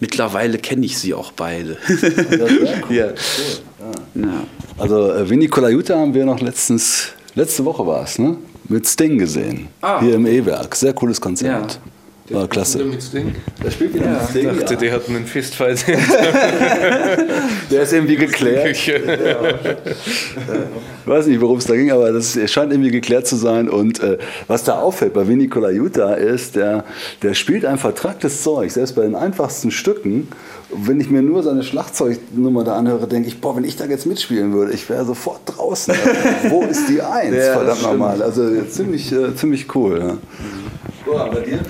Mittlerweile 0.00 0.58
kenne 0.58 0.86
ich 0.86 0.96
sie 0.98 1.12
auch 1.12 1.32
beide. 1.32 1.76
ja. 2.90 3.08
Ja. 4.14 4.44
Also 4.76 5.12
äh, 5.12 5.28
Vinny 5.28 5.48
Colaiuta 5.48 5.96
haben 5.96 6.14
wir 6.14 6.24
noch 6.24 6.40
letztens, 6.40 7.08
letzte 7.34 7.64
Woche 7.64 7.86
war 7.86 8.02
es, 8.02 8.18
ne? 8.18 8.36
Mit 8.68 8.86
Sting 8.86 9.18
gesehen. 9.18 9.68
Ah. 9.80 10.00
Hier 10.00 10.14
im 10.16 10.26
E-Werk. 10.26 10.74
Sehr 10.74 10.92
cooles 10.92 11.20
Konzert. 11.20 11.80
War 12.30 12.46
klasse. 12.46 12.84
Mit 12.84 13.02
Sting? 13.02 13.34
Der 13.64 13.70
spielt 13.70 13.94
wieder 13.94 14.06
mit 14.10 14.20
Ich 14.24 14.28
Sting. 14.28 14.44
dachte, 14.58 14.74
Ja. 14.74 14.80
die 14.80 14.92
hatten 14.92 15.16
einen 15.16 15.24
Fistfight 15.24 15.82
Der 17.70 17.82
ist 17.82 17.92
irgendwie 17.94 18.16
geklärt. 18.16 18.76
Ich 21.08 21.10
weiß 21.14 21.26
nicht, 21.28 21.40
worum 21.40 21.56
es 21.56 21.64
da 21.64 21.74
ging, 21.74 21.90
aber 21.90 22.12
das 22.12 22.38
scheint 22.50 22.70
irgendwie 22.70 22.90
geklärt 22.90 23.26
zu 23.26 23.36
sein. 23.36 23.70
Und 23.70 24.00
äh, 24.02 24.18
was 24.46 24.64
da 24.64 24.78
auffällt 24.78 25.14
bei 25.14 25.26
Vinny 25.26 25.48
Colaiuta 25.48 26.12
ist, 26.12 26.54
der, 26.56 26.84
der 27.22 27.32
spielt 27.32 27.64
ein 27.64 27.78
vertracktes 27.78 28.42
Zeug, 28.42 28.70
selbst 28.70 28.94
bei 28.94 29.02
den 29.04 29.14
einfachsten 29.14 29.70
Stücken. 29.70 30.28
Wenn 30.70 31.00
ich 31.00 31.08
mir 31.08 31.22
nur 31.22 31.42
seine 31.42 31.62
Schlagzeugnummer 31.62 32.62
da 32.62 32.76
anhöre, 32.76 33.08
denke 33.08 33.28
ich, 33.28 33.40
boah, 33.40 33.56
wenn 33.56 33.64
ich 33.64 33.76
da 33.76 33.86
jetzt 33.86 34.04
mitspielen 34.04 34.52
würde, 34.52 34.72
ich 34.72 34.88
wäre 34.90 35.04
sofort 35.04 35.40
draußen. 35.46 35.94
Also, 35.94 36.10
wo 36.50 36.62
ist 36.62 36.88
die 36.88 37.00
Eins? 37.00 37.34
Ja, 37.34 37.54
Verdammt 37.54 37.82
nochmal. 37.82 38.22
Also 38.22 38.62
ziemlich, 38.64 39.10
äh, 39.12 39.34
ziemlich 39.34 39.74
cool. 39.74 39.98
Ja. 39.98 40.18
Ja, 41.12 41.26
bei 41.26 41.40
dir? 41.40 41.60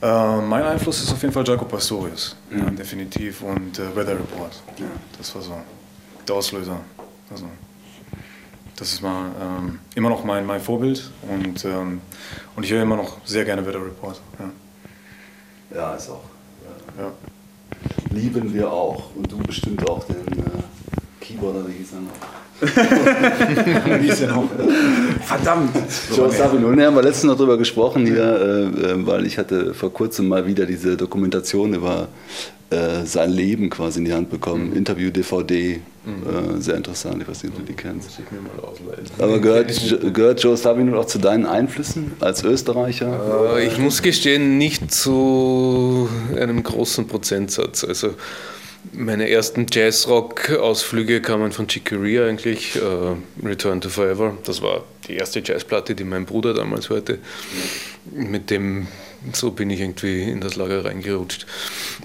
Äh, 0.00 0.40
mein 0.42 0.62
Einfluss 0.62 1.02
ist 1.02 1.12
auf 1.12 1.20
jeden 1.20 1.34
Fall 1.34 1.46
Jaco 1.46 1.64
Pastorius, 1.64 2.36
ja, 2.56 2.70
definitiv. 2.70 3.42
Und 3.42 3.78
äh, 3.78 3.94
Weather 3.94 4.12
Report. 4.12 4.62
Das 5.18 5.34
war 5.34 5.42
so 5.42 5.52
der 6.26 6.36
Auslöser. 6.36 6.80
Also, 7.30 7.46
das 8.76 8.92
ist 8.92 9.02
mal 9.02 9.30
ähm, 9.40 9.80
immer 9.94 10.08
noch 10.08 10.24
mein, 10.24 10.46
mein 10.46 10.60
Vorbild 10.60 11.10
und, 11.28 11.64
ähm, 11.64 12.00
und 12.54 12.62
ich 12.62 12.70
höre 12.70 12.82
immer 12.82 12.96
noch 12.96 13.18
sehr 13.24 13.44
gerne 13.44 13.66
Weather 13.66 13.84
Report. 13.84 14.20
Ja. 14.38 15.76
Ja, 15.76 15.94
ist 15.94 16.08
auch. 16.08 16.22
Ja. 16.96 17.12
Lieben 18.10 18.54
wir 18.54 18.70
auch. 18.70 19.14
Und 19.14 19.30
du 19.30 19.36
bestimmt 19.38 19.88
auch 19.88 20.04
den 20.04 20.16
äh, 20.16 20.62
Keyboarder, 21.20 21.66
wie 21.68 21.72
hieß 21.72 21.92
er 21.92 22.00
noch? 22.00 22.12
Wie? 24.50 25.24
Verdammt! 25.24 25.70
Joe 26.16 26.30
Savino, 26.30 26.72
ne, 26.72 26.86
haben 26.86 26.96
wir 26.96 27.02
letztens 27.02 27.30
noch 27.30 27.36
drüber 27.36 27.56
gesprochen 27.56 28.04
hier, 28.06 28.24
äh, 28.24 28.64
äh, 28.64 29.06
weil 29.06 29.26
ich 29.26 29.38
hatte 29.38 29.74
vor 29.74 29.92
kurzem 29.92 30.28
mal 30.28 30.46
wieder 30.46 30.66
diese 30.66 30.96
Dokumentation 30.96 31.74
über 31.74 32.08
äh, 32.70 33.04
sein 33.04 33.30
Leben 33.30 33.70
quasi 33.70 33.98
in 34.00 34.04
die 34.04 34.12
Hand 34.12 34.30
bekommen. 34.30 34.74
Interview-DVD, 34.76 35.74
äh, 35.74 35.80
sehr 36.60 36.76
interessant, 36.76 37.22
ich 37.22 37.28
weiß 37.28 37.42
nicht, 37.42 37.52
ob 37.52 37.60
du 37.60 37.64
die 37.66 37.74
kennst. 37.74 38.10
Ich 38.18 38.30
mir 38.30 38.40
mal 38.40 38.58
ausleihen. 38.62 39.06
Aber 39.18 39.38
gehört, 39.38 40.14
gehört 40.14 40.42
Joe 40.42 40.56
Savino 40.56 40.98
auch 41.00 41.06
zu 41.06 41.18
deinen 41.18 41.46
Einflüssen 41.46 42.12
als 42.20 42.44
Österreicher? 42.44 43.56
Äh, 43.58 43.66
Ich 43.66 43.78
muss 43.78 44.02
gestehen, 44.02 44.58
nicht 44.58 44.92
zu 44.92 46.08
einem 46.36 46.62
großen 46.62 47.06
Prozentsatz. 47.06 47.84
Also 47.84 48.14
meine 48.92 49.28
ersten 49.28 49.66
Jazzrock-Ausflüge 49.70 51.20
kamen 51.20 51.52
von 51.52 51.68
Chick 51.68 51.86
Corea 51.90 52.26
eigentlich, 52.26 52.76
äh, 52.76 53.46
Return 53.46 53.80
to 53.80 53.88
Forever. 53.88 54.36
Das 54.44 54.62
war 54.62 54.84
die 55.08 55.14
erste 55.16 55.40
Jazzplatte, 55.44 55.94
die 55.94 56.04
mein 56.04 56.26
Bruder 56.26 56.54
damals 56.54 56.88
hörte. 56.90 57.18
Mit 58.12 58.50
dem, 58.50 58.86
so 59.32 59.50
bin 59.50 59.70
ich 59.70 59.80
irgendwie 59.80 60.22
in 60.22 60.40
das 60.40 60.56
Lager 60.56 60.84
reingerutscht. 60.84 61.46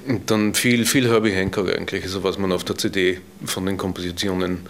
Und 0.08 0.32
dann 0.32 0.53
viel, 0.53 0.86
viel 0.86 1.08
Herbie 1.10 1.32
Hancock 1.32 1.70
eigentlich, 1.70 2.03
also 2.03 2.24
was 2.24 2.38
man 2.38 2.51
auf 2.51 2.63
der 2.63 2.77
CD 2.77 3.20
von 3.46 3.65
den 3.65 3.77
Kompositionen 3.77 4.67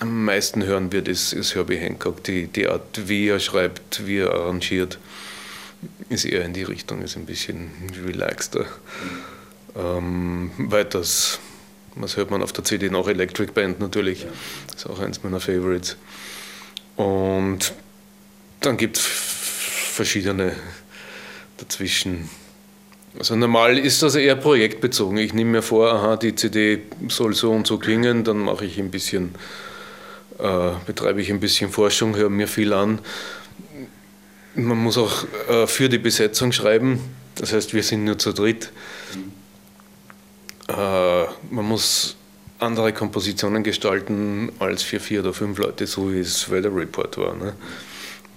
am 0.00 0.24
meisten 0.24 0.64
hören 0.64 0.92
wird, 0.92 1.08
ist, 1.08 1.32
ist 1.32 1.54
Herbie 1.54 1.76
Hancock. 1.76 2.24
Die, 2.24 2.46
die 2.46 2.68
Art, 2.68 3.08
wie 3.08 3.28
er 3.28 3.40
schreibt, 3.40 4.06
wie 4.06 4.18
er 4.18 4.32
arrangiert, 4.32 4.98
ist 6.08 6.24
eher 6.24 6.44
in 6.44 6.52
die 6.52 6.62
Richtung, 6.62 7.02
ist 7.02 7.16
ein 7.16 7.26
bisschen 7.26 7.70
relaxter. 8.04 8.66
Ähm, 9.76 10.50
weiters, 10.56 11.38
was 11.94 12.16
hört 12.16 12.30
man 12.30 12.42
auf 12.42 12.52
der 12.52 12.64
CD 12.64 12.90
noch? 12.90 13.08
Electric 13.08 13.52
Band 13.52 13.80
natürlich, 13.80 14.26
ist 14.74 14.88
auch 14.88 15.00
eins 15.00 15.22
meiner 15.22 15.40
Favorites. 15.40 15.96
Und 16.96 17.74
dann 18.60 18.76
gibt 18.76 18.98
es 18.98 19.39
verschiedene 20.00 20.56
dazwischen. 21.58 22.30
Also 23.18 23.36
normal 23.36 23.76
ist 23.76 24.02
das 24.02 24.14
eher 24.14 24.34
projektbezogen. 24.34 25.18
Ich 25.18 25.34
nehme 25.34 25.50
mir 25.50 25.62
vor, 25.62 25.92
aha, 25.92 26.16
die 26.16 26.34
CD 26.34 26.84
soll 27.08 27.34
so 27.34 27.50
und 27.50 27.66
so 27.66 27.76
klingen, 27.76 28.24
dann 28.24 28.38
mache 28.38 28.64
ich 28.64 28.78
ein 28.78 28.90
bisschen, 28.90 29.34
äh, 30.38 30.70
betreibe 30.86 31.20
ich 31.20 31.30
ein 31.30 31.38
bisschen 31.38 31.70
Forschung, 31.70 32.16
höre 32.16 32.30
mir 32.30 32.48
viel 32.48 32.72
an. 32.72 33.00
Man 34.54 34.78
muss 34.78 34.96
auch 34.96 35.26
äh, 35.50 35.66
für 35.66 35.90
die 35.90 35.98
Besetzung 35.98 36.50
schreiben, 36.52 37.00
das 37.34 37.52
heißt, 37.52 37.74
wir 37.74 37.82
sind 37.82 38.04
nur 38.04 38.16
zu 38.16 38.32
dritt. 38.32 38.72
Äh, 40.68 41.24
man 41.50 41.66
muss 41.66 42.16
andere 42.58 42.94
Kompositionen 42.94 43.64
gestalten 43.64 44.50
als 44.60 44.82
für 44.82 44.98
vier 44.98 45.20
oder 45.20 45.34
fünf 45.34 45.58
Leute, 45.58 45.86
so 45.86 46.10
wie 46.10 46.20
es 46.20 46.50
Weather 46.50 46.74
Report 46.74 47.18
war. 47.18 47.34
Ne? 47.34 47.52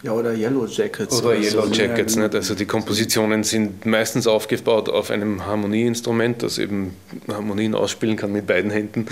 Ja, 0.03 0.11
oder 0.11 0.33
Yellow 0.33 0.65
Jackets. 0.65 1.21
Oder 1.21 1.41
so. 1.41 1.41
Yellow 1.41 1.67
Jackets. 1.67 2.15
Ja, 2.15 2.23
Nicht? 2.23 2.35
Also 2.35 2.55
die 2.55 2.65
Kompositionen 2.65 3.43
sind 3.43 3.85
meistens 3.85 4.27
aufgebaut 4.27 4.89
auf 4.89 5.09
einem 5.09 5.45
Harmonieinstrument, 5.45 6.43
das 6.43 6.57
eben 6.57 6.93
Harmonien 7.29 7.73
ausspielen 7.73 8.17
kann 8.17 8.33
mit 8.33 8.45
beiden 8.45 8.69
Händen 8.69 9.07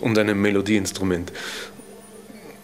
und 0.00 0.18
einem 0.18 0.40
Melodieinstrument. 0.40 1.32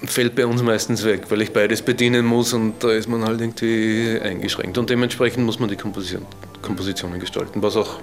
Fällt 0.04 0.34
bei 0.34 0.44
uns 0.44 0.62
meistens 0.62 1.04
weg, 1.04 1.22
weil 1.30 1.40
ich 1.40 1.54
beides 1.54 1.80
bedienen 1.80 2.26
muss 2.26 2.52
und 2.52 2.84
da 2.84 2.92
ist 2.92 3.08
man 3.08 3.25
halt 3.25 3.40
irgendwie 3.40 4.20
eingeschränkt. 4.20 4.76
Und 4.76 4.90
dementsprechend 4.90 5.46
muss 5.46 5.58
man 5.58 5.70
die 5.70 5.76
Komposition, 5.76 6.26
Kompositionen 6.60 7.18
gestalten, 7.18 7.62
was 7.62 7.76
auch 7.76 7.98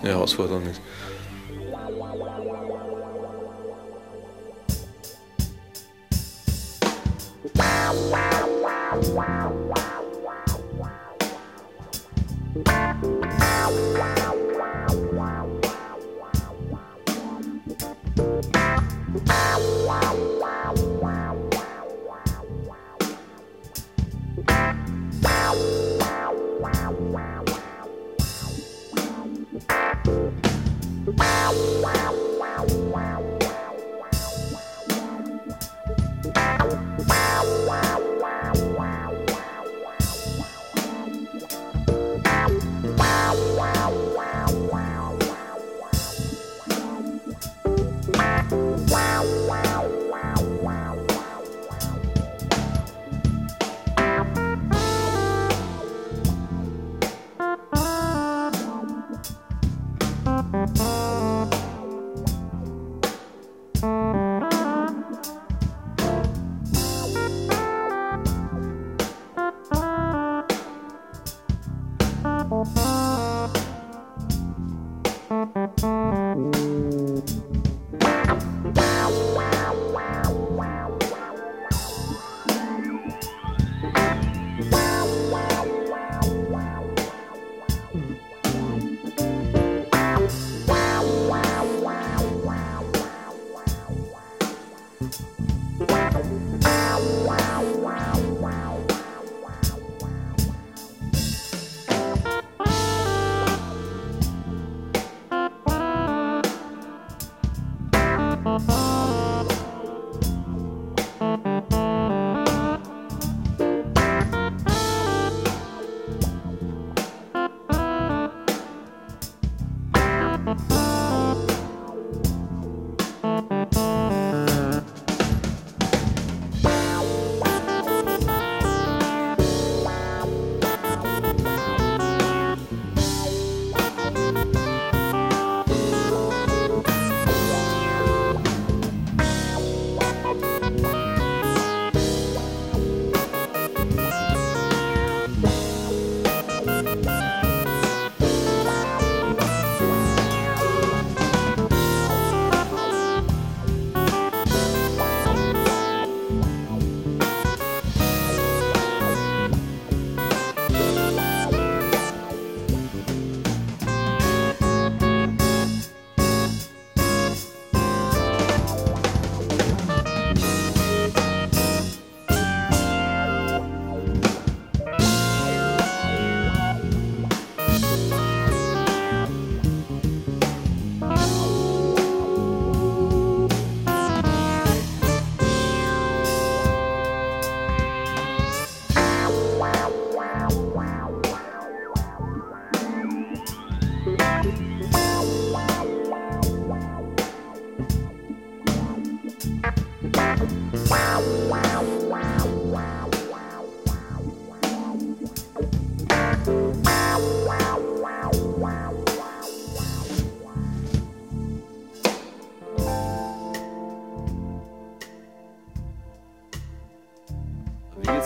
eine 0.00 0.12
Herausforderung 0.12 0.62
ist. 0.70 0.80
Wow. 49.26 49.65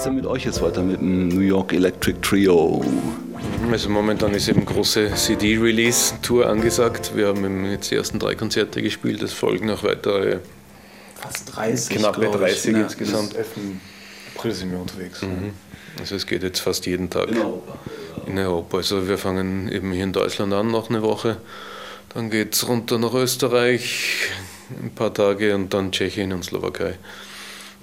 Es 0.00 0.04
denn 0.04 0.14
mit 0.14 0.24
euch 0.24 0.46
jetzt 0.46 0.62
weiter 0.62 0.82
mit 0.82 0.98
dem 0.98 1.28
New 1.28 1.40
York 1.40 1.74
Electric 1.74 2.20
Trio? 2.22 2.82
Also 3.70 3.90
momentan 3.90 4.32
ist 4.32 4.48
eben 4.48 4.64
große 4.64 5.14
CD-Release-Tour 5.14 6.46
angesagt. 6.46 7.14
Wir 7.14 7.26
haben 7.26 7.70
jetzt 7.70 7.90
die 7.90 7.96
ersten 7.96 8.18
drei 8.18 8.34
Konzerte 8.34 8.80
gespielt. 8.80 9.22
Es 9.22 9.34
folgen 9.34 9.66
noch 9.66 9.84
weitere 9.84 10.38
Fast 11.16 11.54
30. 11.54 11.98
knappe 11.98 12.20
glaub 12.22 12.34
ich, 12.36 12.40
30 12.40 12.72
ne? 12.72 12.82
insgesamt. 12.84 13.36
April 14.34 14.52
sind 14.52 14.72
wir 14.72 14.80
unterwegs. 14.80 15.20
Also 15.98 16.14
es 16.14 16.26
geht 16.26 16.44
jetzt 16.44 16.60
fast 16.60 16.86
jeden 16.86 17.10
Tag 17.10 17.28
Europa. 17.28 17.78
in 18.26 18.38
Europa. 18.38 18.78
Also 18.78 19.06
wir 19.06 19.18
fangen 19.18 19.70
eben 19.70 19.92
hier 19.92 20.04
in 20.04 20.14
Deutschland 20.14 20.54
an, 20.54 20.68
noch 20.70 20.88
eine 20.88 21.02
Woche. 21.02 21.36
Dann 22.14 22.30
geht 22.30 22.54
es 22.54 22.66
runter 22.66 22.98
nach 22.98 23.12
Österreich, 23.12 24.30
ein 24.82 24.94
paar 24.94 25.12
Tage 25.12 25.54
und 25.54 25.74
dann 25.74 25.92
Tschechien 25.92 26.32
und 26.32 26.42
Slowakei 26.42 26.94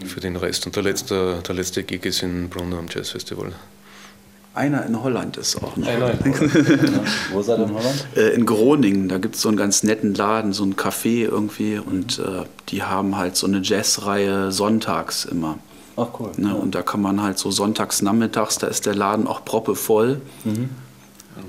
für 0.05 0.19
den 0.19 0.35
Rest. 0.35 0.65
Und 0.65 0.75
der 0.75 0.83
letzte, 0.83 1.41
der 1.47 1.55
letzte 1.55 1.83
Gig 1.83 2.05
ist 2.05 2.23
in 2.23 2.49
Brunner 2.49 2.77
am 2.77 2.87
Jazz 2.89 3.09
Festival. 3.09 3.53
Einer 4.53 4.85
in 4.87 5.03
Holland 5.03 5.37
ist 5.37 5.55
auch 5.57 5.77
noch. 5.77 5.87
Wo 7.31 7.41
seid 7.43 7.59
ihr 7.59 7.65
in 7.65 7.73
Holland? 7.75 8.07
Äh, 8.15 8.29
in 8.29 8.45
Groningen, 8.47 9.07
da 9.07 9.19
gibt 9.19 9.35
es 9.35 9.41
so 9.41 9.49
einen 9.49 9.57
ganz 9.57 9.83
netten 9.83 10.15
Laden, 10.15 10.51
so 10.51 10.63
ein 10.63 10.75
Café 10.75 11.25
irgendwie 11.25 11.77
und 11.77 12.17
äh, 12.17 12.45
die 12.69 12.81
haben 12.81 13.17
halt 13.17 13.35
so 13.35 13.45
eine 13.45 13.61
Jazzreihe 13.61 14.51
sonntags 14.51 15.25
immer. 15.25 15.59
Ach 15.95 16.07
cool. 16.19 16.31
Ne? 16.37 16.55
Und 16.55 16.73
da 16.73 16.81
kann 16.81 17.01
man 17.01 17.21
halt 17.21 17.37
so 17.37 17.51
sonntags 17.51 18.01
nachmittags, 18.01 18.57
da 18.57 18.65
ist 18.65 18.87
der 18.87 18.95
Laden 18.95 19.27
auch 19.27 19.45
proppevoll. 19.45 20.21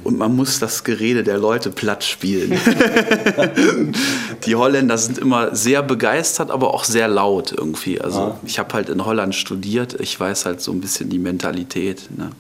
Und 0.05 0.17
man 0.19 0.35
muss 0.35 0.59
das 0.59 0.85
Gerede 0.85 1.23
der 1.25 1.39
Leute 1.39 1.71
platt 1.71 2.05
spielen. 2.05 2.59
die 4.47 4.55
Holländer 4.57 4.97
sind 4.99 5.19
immer 5.19 5.55
sehr 5.55 5.83
begeistert, 5.83 6.51
aber 6.51 6.73
auch 6.75 6.85
sehr 6.85 7.09
laut 7.09 7.53
irgendwie. 7.53 8.01
Also 8.01 8.19
Ah. 8.21 8.41
ich 8.45 8.59
habe 8.59 8.73
halt 8.75 8.89
in 8.89 9.05
Holland 9.05 9.35
studiert, 9.35 9.99
ich 10.01 10.19
weiß 10.19 10.47
halt 10.47 10.61
so 10.61 10.73
ein 10.73 10.81
bisschen 10.81 11.11
die 11.11 11.19
Mentalität. 11.19 12.09
Ne? 12.17 12.31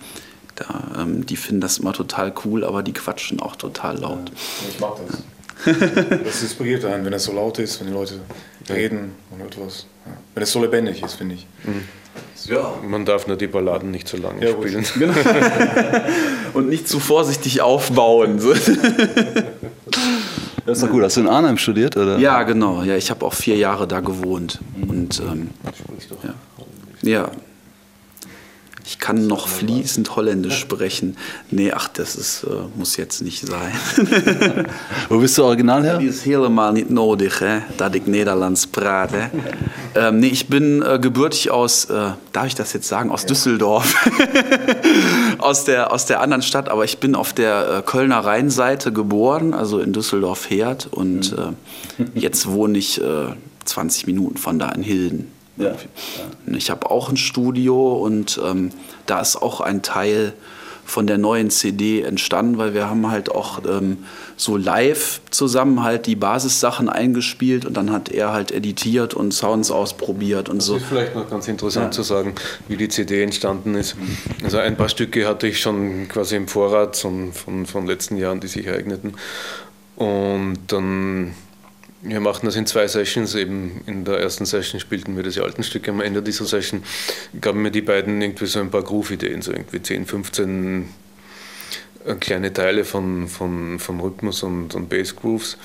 Da, 0.57 1.03
ähm, 1.03 1.25
die 1.27 1.37
finden 1.37 1.61
das 1.61 1.79
immer 1.79 1.93
total 1.93 2.33
cool, 2.45 2.65
aber 2.65 2.83
die 2.83 2.93
quatschen 2.93 3.41
auch 3.41 3.55
total 3.57 3.99
laut. 3.99 4.33
Ich 4.69 4.81
mag 4.81 4.95
das. 5.07 5.23
Das 6.25 6.43
inspiriert 6.43 6.85
einen, 6.85 7.05
wenn 7.05 7.13
es 7.13 7.25
so 7.25 7.33
laut 7.33 7.59
ist, 7.59 7.81
wenn 7.81 7.89
die 7.89 7.93
Leute 7.93 8.21
reden 8.69 9.13
und 9.31 9.41
etwas. 9.41 9.87
Ja. 10.07 10.13
Wenn 10.35 10.43
es 10.45 10.53
so 10.53 10.61
lebendig 10.63 11.03
ist, 11.03 11.15
finde 11.15 11.35
ich. 11.37 11.47
Ja. 12.49 12.75
Man 12.87 13.05
darf 13.05 13.27
nur 13.27 13.37
die 13.37 13.47
Balladen 13.47 13.91
nicht 13.91 14.09
so 14.09 14.17
lange 14.17 14.45
Ja, 14.45 14.53
spielen. 14.53 14.85
Und 16.55 16.69
nicht 16.69 16.89
zu 16.89 17.01
vorsichtig 17.01 17.61
aufbauen. 17.61 18.41
Das 20.67 20.79
ist 20.79 20.83
doch 20.83 20.91
gut. 20.91 21.03
Hast 21.03 21.17
du 21.17 21.21
in 21.23 21.29
Arnhem 21.29 21.57
studiert? 21.59 21.97
Oder? 21.97 22.19
Ja, 22.19 22.43
genau. 22.43 22.83
Ja, 22.83 22.97
ich 22.97 23.11
habe 23.11 23.25
auch 23.25 23.35
vier 23.35 23.57
Jahre 23.57 23.87
da 23.87 24.01
gewohnt. 24.01 24.59
Und 24.87 25.21
ähm, 25.21 25.51
ja. 27.03 27.11
ja. 27.11 27.31
Ich 28.89 28.99
kann 28.99 29.27
noch 29.27 29.49
fließend 29.49 30.17
Holländisch 30.17 30.59
sprechen. 30.59 31.19
Nee, 31.51 31.73
ach, 31.73 31.89
das 31.89 32.17
ist, 32.17 32.45
äh, 32.45 32.49
muss 32.75 32.97
jetzt 32.97 33.21
nicht 33.21 33.47
sein. 33.47 33.71
Wo 35.11 35.19
bist 35.19 35.37
du 35.37 35.45
original 35.45 35.85
her? 35.85 35.99
Die 35.99 36.07
ist 36.07 36.25
helemaal 36.25 36.73
nicht 36.73 36.89
nodig, 36.89 37.39
hè, 37.41 37.61
dat 37.77 37.95
ik 37.95 38.07
Nederlands 38.07 38.67
praat. 38.67 39.11
Hè. 39.13 39.29
Ähm, 39.95 40.21
nee, 40.21 40.29
ich 40.29 40.49
bin 40.49 40.81
äh, 40.81 40.99
gebürtig 40.99 41.51
aus, 41.51 41.85
äh, 41.85 42.13
darf 42.33 42.47
ich 42.47 42.55
das 42.55 42.73
jetzt 42.73 42.89
sagen, 42.89 43.11
aus 43.11 43.27
Düsseldorf. 43.27 43.95
aus, 45.39 45.65
der, 45.65 45.93
aus 45.93 46.07
der 46.07 46.23
anderen 46.23 46.41
Stadt, 46.43 46.71
aber 46.71 46.85
ich 46.85 46.97
bin 46.97 47.15
auf 47.15 47.35
der 47.35 47.81
äh, 47.81 47.83
Kölner 47.83 48.21
Rheinseite 48.21 48.91
geboren, 48.91 49.53
also 49.53 49.81
in 49.81 49.93
Düsseldorf-Herd. 49.93 50.89
Und 50.91 51.35
äh, 51.35 52.09
jetzt 52.19 52.47
wohne 52.47 52.79
ich 52.79 53.03
äh, 53.03 53.35
20 53.67 54.07
Minuten 54.07 54.39
von 54.39 54.59
da 54.59 54.71
in 54.71 54.83
Hilden. 54.83 55.38
Ja. 55.59 55.75
Ich 56.57 56.71
habe 56.71 56.91
auch 56.91 57.09
ein 57.11 57.17
Studio 57.17 57.95
und 57.95 58.41
ähm, 58.45 58.71
da 59.07 59.21
ist 59.21 59.37
auch 59.37 59.61
ein 59.61 59.83
Teil 59.83 60.33
von 60.85 61.07
der 61.07 61.19
neuen 61.19 61.51
CD 61.51 62.01
entstanden, 62.01 62.57
weil 62.57 62.73
wir 62.73 62.89
haben 62.89 63.11
halt 63.11 63.31
auch 63.31 63.61
ähm, 63.69 63.99
so 64.39 64.57
live 64.57 65.21
zusammen 65.31 65.83
halt 65.83 66.07
die 66.07 66.17
Basissachen 66.17 66.89
eingespielt 66.89 67.67
und 67.67 67.77
dann 67.77 67.93
hat 67.93 68.09
er 68.09 68.33
halt 68.33 68.53
editiert 68.53 69.13
und 69.13 69.35
Sounds 69.35 69.71
ausprobiert 69.71 70.49
und 70.49 70.59
Das 70.59 70.65
so. 70.67 70.77
ist 70.77 70.87
vielleicht 70.87 71.15
noch 71.15 71.29
ganz 71.29 71.47
interessant 71.47 71.87
Ja. 71.87 71.91
zu 71.91 72.03
sagen, 72.03 72.35
wie 72.69 72.79
die 72.79 72.89
CD 72.89 73.23
entstanden 73.23 73.75
ist. 73.75 73.97
Also 74.43 74.57
ein 74.59 74.79
paar 74.79 74.89
Stücke 74.89 75.29
hatte 75.29 75.47
ich 75.47 75.61
schon 75.61 76.09
quasi 76.09 76.37
im 76.37 76.49
Vorrat 76.49 76.97
von, 76.97 77.35
von, 77.35 77.67
von 77.67 77.87
letzten 77.87 78.17
Jahren, 78.17 78.41
die 78.41 78.47
sich 78.49 78.67
ereigneten. 78.67 79.13
Und 79.97 80.57
dann, 80.69 81.35
wir 82.03 82.21
machten 82.21 82.47
das 82.47 82.57
in 82.57 82.67
zwei 82.67 82.87
Sessions. 82.87 83.35
Eben 83.35 83.83
in 83.87 84.05
der 84.05 84.19
ersten 84.19 84.47
Session 84.47 84.81
spielten 84.81 85.17
wir 85.17 85.23
diese 85.23 85.43
alten 85.43 85.63
Stücke. 85.63 85.91
Am 85.91 86.01
Ende 86.01 86.23
dieser 86.23 86.45
Session 86.45 86.83
gaben 87.41 87.63
mir 87.63 87.71
die 87.71 87.83
beiden 87.83 88.21
irgendwie 88.23 88.47
so 88.47 88.61
ein 88.61 88.71
paar 88.71 88.83
Groove-Ideen, 88.83 89.43
so 89.43 89.53
irgendwie 89.53 89.83
10, 89.83 90.07
15 90.07 90.89
äh, 92.05 92.15
kleine 92.15 92.53
Teile 92.53 92.85
von, 92.85 93.29
von, 93.29 93.79
von 93.79 94.01
Rhythmus 94.01 94.43
und, 94.43 94.75
und 94.75 94.89
Bass-Grooves. 94.89 95.59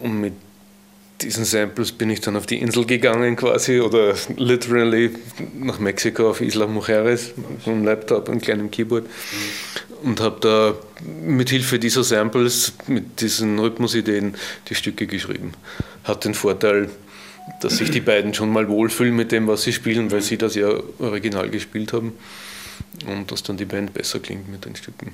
Und 0.00 0.20
mit 0.20 0.34
diesen 1.22 1.44
Samples 1.44 1.92
bin 1.92 2.10
ich 2.10 2.20
dann 2.20 2.36
auf 2.36 2.46
die 2.46 2.58
Insel 2.58 2.84
gegangen 2.84 3.36
quasi 3.36 3.80
oder 3.80 4.14
literally 4.36 5.10
nach 5.54 5.78
Mexiko 5.78 6.30
auf 6.30 6.40
Isla 6.40 6.66
Mujeres 6.66 7.32
mit 7.36 7.66
einem 7.66 7.84
Laptop 7.84 8.28
und 8.28 8.42
kleinem 8.42 8.70
Keyboard 8.70 9.06
und 10.02 10.20
habe 10.20 10.40
da 10.40 10.74
mit 11.24 11.50
Hilfe 11.50 11.78
dieser 11.78 12.04
Samples, 12.04 12.72
mit 12.86 13.20
diesen 13.20 13.58
Rhythmusideen 13.58 14.34
die 14.68 14.74
Stücke 14.74 15.06
geschrieben. 15.06 15.52
Hat 16.04 16.24
den 16.24 16.34
Vorteil, 16.34 16.90
dass 17.60 17.78
sich 17.78 17.90
die 17.90 18.00
beiden 18.00 18.34
schon 18.34 18.50
mal 18.50 18.68
wohlfühlen 18.68 19.14
mit 19.14 19.32
dem, 19.32 19.46
was 19.46 19.62
sie 19.62 19.72
spielen, 19.72 20.10
weil 20.10 20.22
sie 20.22 20.36
das 20.36 20.54
ja 20.54 20.68
original 20.98 21.48
gespielt 21.50 21.92
haben 21.92 22.12
und 23.06 23.30
dass 23.30 23.42
dann 23.42 23.56
die 23.56 23.64
Band 23.64 23.94
besser 23.94 24.20
klingt 24.20 24.48
mit 24.48 24.64
den 24.64 24.76
Stücken. 24.76 25.12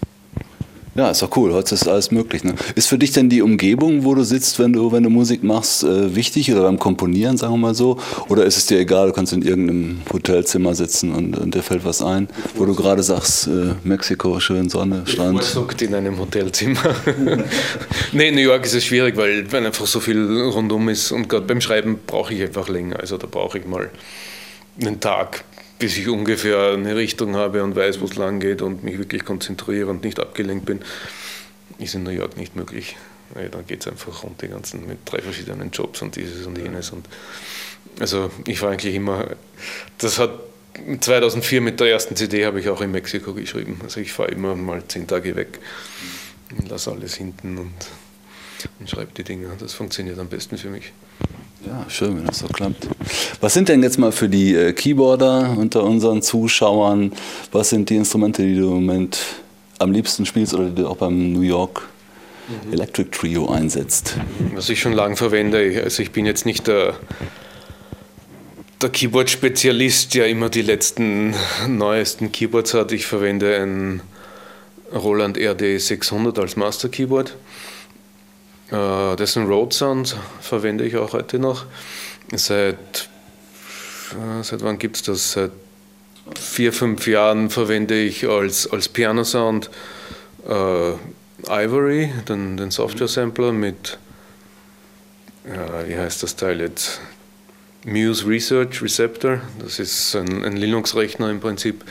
Ja, 0.98 1.11
ist 1.11 1.22
doch 1.22 1.37
cool. 1.37 1.52
Heute 1.52 1.76
ist 1.76 1.87
alles 1.87 2.11
möglich. 2.11 2.42
Ne? 2.42 2.56
Ist 2.74 2.88
für 2.88 2.98
dich 2.98 3.12
denn 3.12 3.28
die 3.28 3.40
Umgebung, 3.40 4.02
wo 4.02 4.16
du 4.16 4.24
sitzt, 4.24 4.58
wenn 4.58 4.72
du, 4.72 4.90
wenn 4.90 5.04
du 5.04 5.11
Musik 5.11 5.44
machst, 5.44 5.84
äh, 5.84 6.16
wichtig 6.16 6.50
oder 6.50 6.62
beim 6.62 6.80
Komponieren, 6.80 7.37
sagen 7.37 7.52
wir 7.52 7.58
mal 7.58 7.74
so? 7.76 7.98
Oder 8.28 8.44
ist 8.44 8.56
es 8.56 8.66
dir 8.66 8.80
egal, 8.80 9.06
du 9.06 9.12
kannst 9.12 9.32
in 9.32 9.42
irgendeinem 9.42 10.00
Hotelzimmer 10.12 10.74
sitzen 10.74 11.14
und, 11.14 11.38
und 11.38 11.54
dir 11.54 11.62
fällt 11.62 11.84
was 11.84 12.02
ein, 12.02 12.26
wo 12.56 12.64
du 12.64 12.74
gerade 12.74 13.04
sagst, 13.04 13.46
äh, 13.46 13.74
Mexiko, 13.84 14.40
schön 14.40 14.68
Sonne, 14.68 15.02
Strand. 15.06 15.38
Bevorzugt 15.38 15.80
in 15.82 15.94
einem 15.94 16.18
Hotelzimmer. 16.18 16.96
nee, 18.12 18.30
in 18.30 18.34
New 18.34 18.40
York 18.40 18.66
ist 18.66 18.74
es 18.74 18.84
schwierig, 18.84 19.16
weil, 19.16 19.52
weil 19.52 19.64
einfach 19.64 19.87
so 19.87 20.00
viel 20.00 20.48
rundum 20.48 20.88
ist 20.88 21.12
und 21.12 21.28
gerade 21.28 21.46
beim 21.46 21.61
Schreiben 21.61 22.00
brauche 22.08 22.34
ich 22.34 22.42
einfach 22.42 22.68
länger. 22.68 22.98
Also 22.98 23.18
da 23.18 23.28
brauche 23.30 23.58
ich 23.58 23.66
mal 23.66 23.88
einen 24.80 24.98
Tag, 24.98 25.44
bis 25.78 25.96
ich 25.96 26.08
ungefähr 26.08 26.72
eine 26.72 26.96
Richtung 26.96 27.36
habe 27.36 27.62
und 27.62 27.76
weiß, 27.76 28.00
wo 28.00 28.06
es 28.06 28.16
lang 28.16 28.40
geht 28.40 28.62
und 28.62 28.82
mich 28.82 28.98
wirklich 28.98 29.24
konzentriere 29.24 29.88
und 29.88 30.02
nicht 30.04 30.18
abgelenkt 30.18 30.66
bin. 30.66 30.80
Ist 31.78 31.94
in 31.94 32.02
New 32.02 32.10
York 32.10 32.36
nicht 32.36 32.56
möglich. 32.56 32.96
Weil 33.34 33.50
dann 33.50 33.66
geht 33.66 33.82
es 33.82 33.88
einfach 33.88 34.22
rund 34.22 34.40
die 34.42 34.48
ganzen 34.48 34.86
mit 34.86 34.98
drei 35.04 35.20
verschiedenen 35.20 35.70
Jobs 35.70 36.02
und 36.02 36.16
dieses 36.16 36.46
und 36.46 36.56
jenes. 36.56 36.90
Und 36.90 37.06
also 38.00 38.30
ich 38.46 38.62
war 38.62 38.70
eigentlich 38.70 38.94
immer, 38.94 39.36
das 39.98 40.18
hat 40.18 40.30
2004 41.00 41.60
mit 41.60 41.80
der 41.80 41.88
ersten 41.88 42.16
CD 42.16 42.46
habe 42.46 42.60
ich 42.60 42.68
auch 42.68 42.80
in 42.80 42.90
Mexiko 42.90 43.34
geschrieben. 43.34 43.80
Also 43.82 44.00
ich 44.00 44.12
fahre 44.12 44.30
immer 44.30 44.54
mal 44.54 44.82
zehn 44.88 45.06
Tage 45.06 45.36
weg 45.36 45.58
und 46.56 46.68
lasse 46.68 46.90
alles 46.90 47.14
hinten 47.14 47.58
und, 47.58 47.74
und 48.80 48.88
schreibe 48.88 49.12
die 49.16 49.24
Dinge. 49.24 49.50
Das 49.58 49.74
funktioniert 49.74 50.18
am 50.18 50.28
besten 50.28 50.56
für 50.56 50.70
mich. 50.70 50.92
Ja, 51.66 51.84
schön, 51.88 52.16
wenn 52.16 52.26
das 52.26 52.38
so 52.38 52.46
klappt. 52.46 52.86
Was 53.40 53.54
sind 53.54 53.68
denn 53.68 53.82
jetzt 53.82 53.98
mal 53.98 54.12
für 54.12 54.28
die 54.28 54.54
äh, 54.54 54.72
Keyboarder 54.72 55.56
unter 55.56 55.82
unseren 55.82 56.22
Zuschauern, 56.22 57.12
was 57.50 57.70
sind 57.70 57.90
die 57.90 57.96
Instrumente, 57.96 58.42
die 58.42 58.54
du 58.54 58.68
im 58.68 58.86
Moment 58.86 59.18
am 59.78 59.92
liebsten 59.92 60.24
spielst 60.24 60.54
oder 60.54 60.70
die 60.70 60.82
du 60.82 60.88
auch 60.88 60.96
beim 60.96 61.32
New 61.32 61.40
York 61.40 61.82
Electric 62.70 63.10
Trio 63.10 63.50
einsetzt? 63.50 64.16
Was 64.54 64.68
ich 64.68 64.80
schon 64.80 64.92
lange 64.92 65.16
verwende, 65.16 65.82
also 65.82 66.02
ich 66.02 66.12
bin 66.12 66.26
jetzt 66.26 66.46
nicht 66.46 66.66
der, 66.66 66.94
der 68.80 68.90
Keyboard-Spezialist, 68.90 70.14
der 70.14 70.28
immer 70.28 70.48
die 70.48 70.62
letzten 70.62 71.34
neuesten 71.66 72.32
Keyboards 72.32 72.74
hat. 72.74 72.92
Ich 72.92 73.06
verwende 73.06 73.60
ein 73.60 74.00
Roland 74.94 75.36
RD 75.36 75.80
600 75.80 76.38
als 76.38 76.56
Master 76.56 76.88
Keyboard. 76.88 77.34
Äh, 78.70 79.16
dessen 79.16 79.46
Rode 79.46 79.74
Sound 79.74 80.16
verwende 80.40 80.85
ich 80.85 80.96
auch 80.96 81.12
heute 81.12 81.38
noch. 81.38 81.64
Seit, 82.33 83.09
äh, 84.12 84.42
seit 84.42 84.62
wann 84.62 84.78
gibt 84.78 84.96
es 84.96 85.02
das? 85.02 85.33
Seit 85.33 85.52
vier, 86.38 86.72
fünf 86.72 87.07
Jahren 87.07 87.48
verwende 87.48 87.98
ich 87.98 88.28
als, 88.28 88.70
als 88.70 88.88
Piano-Sound 88.88 89.70
äh, 90.46 90.92
Ivory, 91.48 92.12
den, 92.28 92.57
den 92.57 92.70
Software-Sampler 92.70 93.52
mit, 93.52 93.98
ja, 95.46 95.88
wie 95.88 95.96
heißt 95.96 96.22
das 96.22 96.37
Teil 96.37 96.61
jetzt? 96.61 97.00
Muse 97.85 98.26
Research 98.26 98.83
Receptor. 98.83 99.40
Das 99.61 99.78
ist 99.78 100.14
ein, 100.14 100.44
ein 100.44 100.57
Linux-Rechner 100.57 101.31
im 101.31 101.40
Prinzip, 101.40 101.85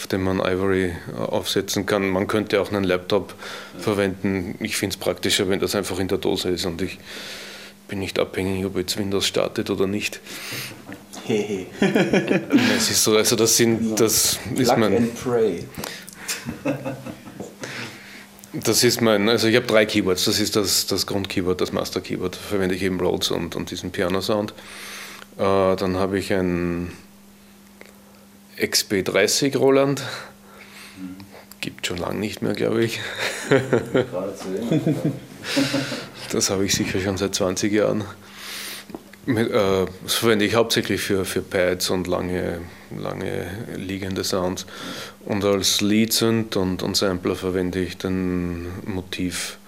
auf 0.00 0.06
dem 0.06 0.22
man 0.22 0.40
Ivory 0.40 0.86
äh, 0.86 0.94
aufsetzen 1.18 1.84
kann. 1.84 2.08
Man 2.08 2.26
könnte 2.26 2.58
auch 2.62 2.72
einen 2.72 2.84
Laptop 2.84 3.34
verwenden. 3.78 4.56
Ich 4.60 4.78
finde 4.78 4.94
es 4.94 4.96
praktischer, 4.96 5.50
wenn 5.50 5.60
das 5.60 5.74
einfach 5.74 5.98
in 5.98 6.08
der 6.08 6.16
Dose 6.16 6.48
ist 6.48 6.64
und 6.64 6.80
ich 6.80 6.98
bin 7.86 7.98
nicht 7.98 8.18
abhängig, 8.18 8.64
ob 8.64 8.78
jetzt 8.78 8.96
Windows 8.96 9.26
startet 9.26 9.68
oder 9.68 9.86
nicht. 9.86 10.20
Hehe. 11.26 11.66
Es 12.78 12.90
ist 12.90 13.04
so, 13.04 13.14
also 13.14 13.36
das 13.36 13.58
sind, 13.58 14.00
das 14.00 14.38
ist 14.54 14.76
mein, 14.78 14.96
and 14.96 15.22
pray. 15.22 15.64
das 18.54 18.82
ist 18.82 19.02
mein, 19.02 19.28
also 19.28 19.48
ich 19.48 19.56
habe 19.56 19.66
drei 19.66 19.84
Keyboards. 19.84 20.24
Das 20.24 20.40
ist 20.40 20.56
das, 20.56 20.86
das 20.86 21.06
Grundkeyboard, 21.06 21.60
das 21.60 21.72
Master 21.72 22.00
Keyboard. 22.00 22.36
Da 22.36 22.40
verwende 22.40 22.74
ich 22.74 22.82
eben 22.82 22.98
Rhodes 22.98 23.30
und, 23.32 23.54
und 23.54 23.70
diesen 23.70 23.90
Piano 23.90 24.22
Sound. 24.22 24.54
Äh, 25.36 25.76
dann 25.76 25.96
habe 25.96 26.18
ich 26.18 26.32
ein 26.32 26.90
XB30 28.60 29.56
Roland. 29.56 30.02
Gibt 31.60 31.86
schon 31.86 31.98
lange 31.98 32.18
nicht 32.20 32.42
mehr, 32.42 32.54
glaube 32.54 32.84
ich. 32.84 33.00
Das 36.32 36.50
habe 36.50 36.64
ich 36.64 36.74
sicher 36.74 37.00
schon 37.00 37.16
seit 37.16 37.34
20 37.34 37.72
Jahren. 37.72 38.04
Mit, 39.26 39.50
äh, 39.50 39.86
das 40.02 40.14
verwende 40.14 40.44
ich 40.44 40.54
hauptsächlich 40.54 41.00
für, 41.00 41.24
für 41.24 41.42
Pads 41.42 41.90
und 41.90 42.06
lange, 42.06 42.60
lange 42.96 43.46
liegende 43.76 44.24
Sounds. 44.24 44.66
Und 45.24 45.44
als 45.44 45.80
Leadsynth 45.80 46.56
und, 46.56 46.82
und 46.82 46.96
Sampler 46.96 47.36
verwende 47.36 47.80
ich 47.80 47.98
den 47.98 48.68
Motiv 48.86 49.58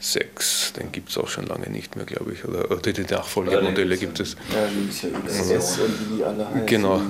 6. 0.00 0.74
Den 0.74 0.92
gibt 0.92 1.08
es 1.08 1.18
auch 1.18 1.28
schon 1.28 1.46
lange 1.46 1.70
nicht 1.70 1.96
mehr, 1.96 2.04
glaube 2.04 2.32
ich. 2.32 2.44
Oder, 2.44 2.70
oder 2.70 2.92
die 2.92 3.02
Nachfolgemodelle 3.02 3.96
gibt 3.96 4.20
es. 4.20 4.36
Ja, 4.52 4.68
XS 4.88 5.78
und 5.78 6.10
wie 6.10 6.16
die 6.16 6.24
alle 6.24 6.46
heißen. 6.48 6.66
Genau. 6.66 7.00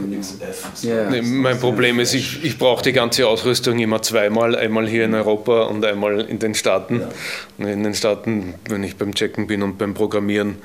Ja. 0.83 1.11
Nee, 1.11 1.23
mein 1.23 1.59
Problem 1.59 1.99
ist, 1.99 2.15
ich, 2.15 2.45
ich 2.45 2.59
brauche 2.59 2.83
die 2.85 2.93
ganze 2.93 3.27
Ausrüstung 3.27 3.79
immer 3.79 4.03
zweimal, 4.03 4.55
einmal 4.55 4.87
hier 4.89 5.05
in 5.05 5.15
Europa 5.15 5.65
und 5.65 5.85
einmal 5.85 6.21
in 6.21 6.39
den 6.39 6.55
Staaten. 6.55 7.03
Und 7.59 7.67
In 7.67 7.83
den 7.83 7.95
Staaten, 7.95 8.55
wenn 8.69 8.85
ich 8.85 8.97
beim 8.97 9.15
Checken 9.15 9.47
bin 9.47 9.63
und 9.63 9.77
beim 9.77 9.95
Programmieren, 9.95 10.57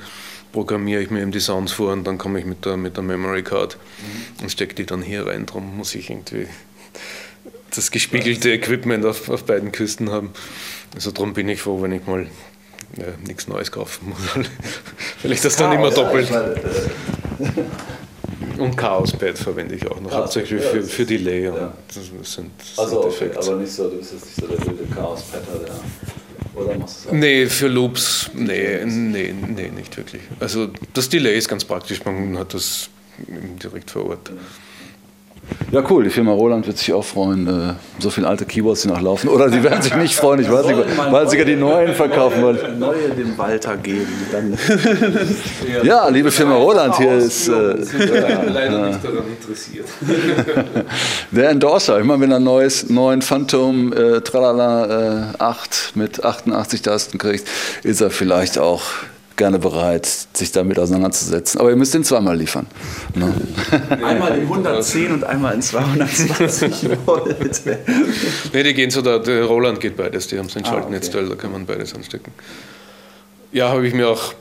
programmiere 0.52 1.02
ich 1.02 1.10
mir 1.10 1.22
eben 1.22 1.32
die 1.32 1.40
Sounds 1.40 1.72
vor 1.72 1.92
und 1.92 2.04
dann 2.04 2.18
komme 2.18 2.38
ich 2.38 2.44
mit 2.44 2.64
der, 2.64 2.76
mit 2.76 2.96
der 2.96 3.04
Memory 3.04 3.42
Card 3.42 3.76
und 4.40 4.50
stecke 4.50 4.74
die 4.74 4.86
dann 4.86 5.02
hier 5.02 5.26
rein. 5.26 5.46
Darum 5.46 5.76
muss 5.76 5.94
ich 5.94 6.10
irgendwie 6.10 6.46
das 7.74 7.90
gespiegelte 7.90 8.50
Equipment 8.50 9.04
auf, 9.04 9.28
auf 9.28 9.44
beiden 9.44 9.72
Küsten 9.72 10.10
haben. 10.10 10.30
Also 10.94 11.10
darum 11.10 11.32
bin 11.32 11.48
ich 11.48 11.62
froh, 11.62 11.80
wenn 11.82 11.92
ich 11.92 12.06
mal 12.06 12.26
ja, 12.96 13.06
nichts 13.26 13.46
Neues 13.46 13.70
kaufen 13.70 14.10
muss. 14.10 14.46
Vielleicht 15.18 15.44
das 15.44 15.56
dann 15.56 15.72
immer 15.72 15.90
doppelt. 15.90 16.28
Und 18.58 18.76
Chaos-Pad 18.76 19.38
verwende 19.38 19.74
ich 19.74 19.86
auch 19.86 20.00
noch, 20.00 20.12
hauptsächlich 20.12 20.62
ja, 20.62 20.68
für, 20.68 20.82
für 20.82 21.06
Delay. 21.06 21.44
ja. 21.44 21.52
Und 21.52 21.72
das 21.88 22.32
sind 22.32 22.50
Also, 22.76 23.04
okay, 23.04 23.30
aber 23.34 23.56
nicht 23.56 23.72
so, 23.72 23.88
du 23.88 23.96
bist 23.96 24.12
jetzt 24.12 24.26
nicht 24.26 24.36
so 24.36 24.46
der 24.46 24.66
wilde 24.66 24.84
Chaos-Patter. 24.94 25.80
Oder 26.54 26.76
machst 26.76 27.06
du? 27.08 27.14
Nee, 27.14 27.46
für 27.46 27.68
Loops, 27.68 28.30
nee, 28.34 28.84
nee, 28.84 29.32
nee, 29.32 29.68
nicht 29.68 29.96
wirklich. 29.96 30.22
Also 30.40 30.68
das 30.92 31.08
Delay 31.08 31.38
ist 31.38 31.48
ganz 31.48 31.64
praktisch, 31.64 32.04
man 32.04 32.36
hat 32.38 32.52
das 32.52 32.90
direkt 33.18 33.90
vor 33.90 34.10
Ort. 34.10 34.28
Ja, 34.28 34.34
cool. 35.88 36.04
Die 36.04 36.10
Firma 36.10 36.32
Roland 36.32 36.66
wird 36.66 36.78
sich 36.78 36.92
auch 36.92 37.04
freuen, 37.04 37.46
äh, 37.46 37.74
so 37.98 38.10
viele 38.10 38.26
alte 38.26 38.44
Keyboards, 38.44 38.82
die 38.82 38.88
noch 38.88 39.00
laufen. 39.00 39.28
Oder 39.28 39.50
sie 39.50 39.62
werden 39.62 39.82
sich 39.82 39.94
nicht 39.94 40.14
freuen, 40.14 40.40
ich 40.40 40.50
weiß 40.50 40.66
nicht, 40.66 40.78
weil 41.10 41.28
sie 41.28 41.38
ja 41.38 41.44
die 41.44 41.56
neuen 41.56 41.94
verkaufen 41.94 42.42
wollen. 42.42 42.58
Neue 42.78 43.10
dem 43.10 43.36
Walter 43.36 43.76
geben. 43.76 44.08
Dann 44.32 44.58
Ja, 45.82 46.08
liebe 46.08 46.30
Firma 46.30 46.56
Roland, 46.56 46.96
hier 46.96 47.12
ist 47.12 47.48
äh, 47.48 47.52
leider 48.46 48.88
nicht 48.88 49.04
daran 49.04 49.24
interessiert. 49.28 49.86
der 51.30 51.50
Endorser. 51.50 51.98
Ich 51.98 52.04
meine, 52.04 52.20
wenn 52.20 52.30
er 52.30 52.36
ein 52.38 52.44
neues, 52.44 52.88
neuen 52.88 53.22
Phantom 53.22 53.92
äh, 53.92 54.20
Tralala 54.20 55.32
äh, 55.32 55.36
8 55.38 55.92
mit 55.94 56.24
88 56.24 56.82
Tasten 56.82 57.18
kriegt, 57.18 57.46
ist 57.82 58.00
er 58.00 58.10
vielleicht 58.10 58.58
auch 58.58 58.82
gerne 59.40 59.58
bereit, 59.58 60.06
sich 60.34 60.52
damit 60.52 60.78
auseinanderzusetzen. 60.78 61.58
Aber 61.60 61.70
ihr 61.70 61.76
müsst 61.76 61.94
ihn 61.94 62.04
zweimal 62.04 62.36
liefern. 62.36 62.66
Ne? 63.14 63.32
einmal 64.04 64.36
in 64.36 64.42
110 64.42 65.12
und 65.12 65.24
einmal 65.24 65.54
in 65.54 65.62
220 65.62 66.90
Volt. 67.06 67.62
Nee, 68.52 68.62
die 68.62 68.74
gehen 68.74 68.90
so, 68.90 69.00
der, 69.00 69.18
der 69.20 69.46
Roland 69.46 69.80
geht 69.80 69.96
beides, 69.96 70.26
die 70.28 70.38
haben 70.38 70.50
so 70.50 70.58
ein 70.58 70.66
Ah, 70.66 70.68
Schaltnetzteil, 70.68 71.26
da 71.26 71.36
kann 71.36 71.52
man 71.52 71.64
beides 71.64 71.94
anstecken. 71.94 72.32
Ja, 73.50 73.70
habe 73.70 73.86
ich 73.86 73.94
mir 73.94 74.08
auch, 74.10 74.34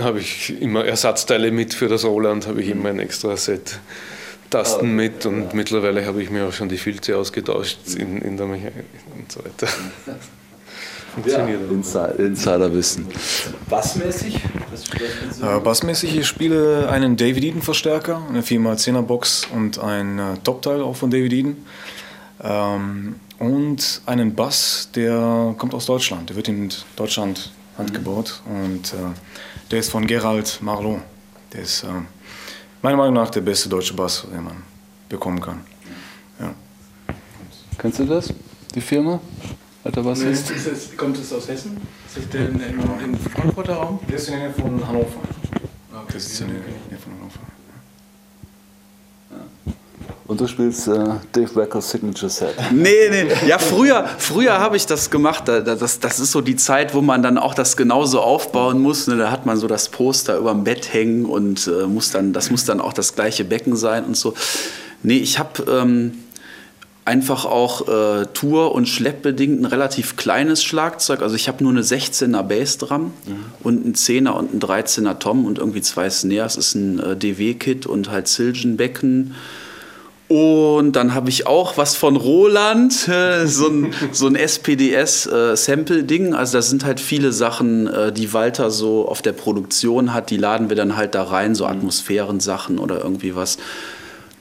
habe 0.00 0.20
ich 0.20 0.54
immer 0.62 0.84
Ersatzteile 0.84 1.50
mit 1.50 1.74
für 1.74 1.88
das 1.88 2.04
Roland, 2.04 2.46
habe 2.46 2.62
ich 2.62 2.68
immer 2.68 2.90
ein 2.90 3.00
extra 3.00 3.36
Set 3.36 3.80
Tasten 4.50 4.86
Ah, 4.86 5.02
mit 5.02 5.26
und 5.26 5.52
mittlerweile 5.52 6.06
habe 6.06 6.22
ich 6.22 6.30
mir 6.30 6.46
auch 6.46 6.52
schon 6.52 6.68
die 6.68 6.78
Filze 6.78 7.16
ausgetauscht 7.16 7.78
in, 7.98 8.22
in 8.22 8.36
der 8.36 8.46
Mechanik 8.46 8.84
und 9.16 9.32
so 9.32 9.40
weiter. 9.44 9.66
Funktioniert. 11.14 11.70
Insider, 11.70 12.18
Insiderwissen. 12.18 13.06
Bassmäßig? 13.68 14.36
Äh, 14.36 15.60
bassmäßig, 15.60 16.16
ich 16.18 16.26
spiele 16.26 16.88
einen 16.88 17.16
David 17.16 17.44
Eden 17.44 17.62
Verstärker, 17.62 18.22
eine 18.28 18.42
4x10er 18.42 19.02
Box 19.02 19.46
und 19.52 19.78
ein 19.78 20.18
äh, 20.18 20.36
Topteil 20.42 20.82
auch 20.82 20.96
von 20.96 21.10
David 21.10 21.32
Eden. 21.32 21.66
Ähm, 22.42 23.16
und 23.38 24.02
einen 24.06 24.34
Bass, 24.34 24.88
der 24.94 25.54
kommt 25.56 25.74
aus 25.74 25.86
Deutschland. 25.86 26.30
Der 26.30 26.36
wird 26.36 26.48
in 26.48 26.70
Deutschland 26.96 27.52
handgebaut 27.78 28.42
und 28.46 28.92
äh, 28.92 28.96
der 29.70 29.78
ist 29.78 29.90
von 29.90 30.06
Gerald 30.06 30.58
Marlow. 30.62 31.00
Der 31.52 31.62
ist 31.62 31.84
äh, 31.84 31.88
meiner 32.82 32.96
Meinung 32.96 33.14
nach 33.14 33.30
der 33.30 33.40
beste 33.40 33.68
deutsche 33.68 33.94
Bass, 33.94 34.26
den 34.32 34.44
man 34.44 34.56
bekommen 35.08 35.40
kann. 35.40 35.60
Ja. 36.40 36.54
Kennst 37.78 37.98
du 38.00 38.04
das, 38.04 38.32
die 38.74 38.80
Firma? 38.80 39.20
Alter, 39.84 40.04
was 40.04 40.20
ist? 40.20 40.96
kommt 40.96 41.18
es 41.18 41.32
aus 41.32 41.48
Hessen? 41.48 41.76
Ist 42.06 42.16
das 42.16 42.28
der 42.30 42.48
im, 42.48 42.54
im, 42.60 42.80
im 43.04 43.18
Frankfurter 43.18 43.74
Raum? 43.74 43.98
Der 44.08 44.16
ist 44.16 44.28
in 44.28 44.34
der 44.34 44.44
Nähe 44.48 44.54
von 44.54 44.86
Hannover. 44.88 45.20
Der 46.08 46.16
ist 46.16 46.40
in 46.40 46.46
der 46.46 46.56
Nähe 46.56 46.64
von 46.98 47.12
Hannover. 47.12 47.40
Und 50.26 50.40
du 50.40 50.46
spielst 50.46 50.88
äh, 50.88 50.92
Dave 51.32 51.52
Beckers 51.54 51.90
Signature 51.90 52.30
Set. 52.30 52.54
Nee, 52.72 53.10
nee. 53.10 53.26
Ja, 53.46 53.58
früher, 53.58 54.06
früher 54.16 54.58
habe 54.58 54.78
ich 54.78 54.86
das 54.86 55.10
gemacht. 55.10 55.46
Da- 55.46 55.60
da- 55.60 55.74
Das, 55.74 56.00
das 56.00 56.18
ist 56.18 56.32
so 56.32 56.40
die 56.40 56.56
Zeit, 56.56 56.94
wo 56.94 57.02
man 57.02 57.22
dann 57.22 57.36
auch 57.36 57.52
das 57.52 57.76
genauso 57.76 58.20
aufbauen 58.22 58.80
muss. 58.80 59.06
Ne? 59.06 59.18
Da 59.18 59.30
hat 59.30 59.44
man 59.44 59.58
so 59.58 59.66
das 59.66 59.90
Poster 59.90 60.38
über 60.38 60.52
dem 60.52 60.64
Bett 60.64 60.94
hängen 60.94 61.26
und 61.26 61.66
äh, 61.66 61.86
muss 61.86 62.10
dann, 62.10 62.32
das 62.32 62.50
muss 62.50 62.64
dann 62.64 62.80
auch 62.80 62.94
das 62.94 63.14
gleiche 63.14 63.44
Becken 63.44 63.76
sein 63.76 64.04
und 64.06 64.16
so. 64.16 64.32
Nee, 65.02 65.18
ich 65.18 65.38
habe 65.38 65.62
ähm, 65.70 66.14
einfach 67.04 67.44
auch 67.44 67.86
äh, 67.86 68.26
Tour- 68.32 68.74
und 68.74 68.88
Schleppbedingt 68.88 69.60
ein 69.60 69.66
relativ 69.66 70.16
kleines 70.16 70.64
Schlagzeug. 70.64 71.20
Also 71.20 71.36
ich 71.36 71.48
habe 71.48 71.62
nur 71.62 71.72
eine 71.72 71.82
16er 71.82 72.42
Bassdrum 72.42 73.12
und 73.62 73.84
einen 73.84 73.94
10er 73.94 74.30
und 74.30 74.52
einen 74.52 74.60
13er 74.60 75.18
Tom 75.18 75.44
und 75.44 75.58
irgendwie 75.58 75.82
zwei 75.82 76.08
Snares. 76.08 76.54
Das 76.54 76.68
ist 76.68 76.74
ein 76.74 77.00
äh, 77.00 77.16
DW-Kit 77.16 77.86
und 77.86 78.10
halt 78.10 78.28
Silgenbecken. 78.28 79.34
Und 80.28 80.92
dann 80.92 81.12
habe 81.12 81.28
ich 81.28 81.46
auch 81.46 81.76
was 81.76 81.96
von 81.96 82.16
Roland, 82.16 83.06
äh, 83.08 83.46
so 83.48 83.68
ein, 83.68 83.92
so 84.10 84.26
ein 84.26 84.36
SPS-Sample-Ding. 84.36 86.32
also 86.32 86.56
da 86.56 86.62
sind 86.62 86.86
halt 86.86 87.00
viele 87.00 87.32
Sachen, 87.32 87.86
äh, 87.86 88.10
die 88.10 88.32
Walter 88.32 88.70
so 88.70 89.06
auf 89.06 89.20
der 89.20 89.32
Produktion 89.32 90.14
hat, 90.14 90.30
die 90.30 90.38
laden 90.38 90.70
wir 90.70 90.76
dann 90.76 90.96
halt 90.96 91.14
da 91.14 91.24
rein, 91.24 91.54
so 91.54 91.66
Atmosphärensachen 91.66 92.78
oder 92.78 93.02
irgendwie 93.02 93.36
was. 93.36 93.58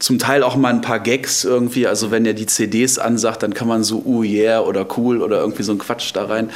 Zum 0.03 0.19
Teil 0.19 0.43
auch 0.43 0.57
mal 0.57 0.67
ein 0.67 0.81
paar 0.81 0.99
Gags 0.99 1.45
irgendwie, 1.45 1.87
also 1.87 2.11
wenn 2.11 2.25
er 2.25 2.33
die 2.33 2.45
CDs 2.45 2.99
ansagt, 2.99 3.41
dann 3.41 3.53
kann 3.53 3.69
man 3.69 3.85
so 3.85 4.03
uh 4.05 4.21
yeah 4.21 4.59
oder 4.59 4.85
cool 4.97 5.21
oder 5.21 5.39
irgendwie 5.39 5.63
so 5.63 5.71
ein 5.71 5.77
Quatsch 5.77 6.11
da 6.13 6.25
rein. 6.25 6.49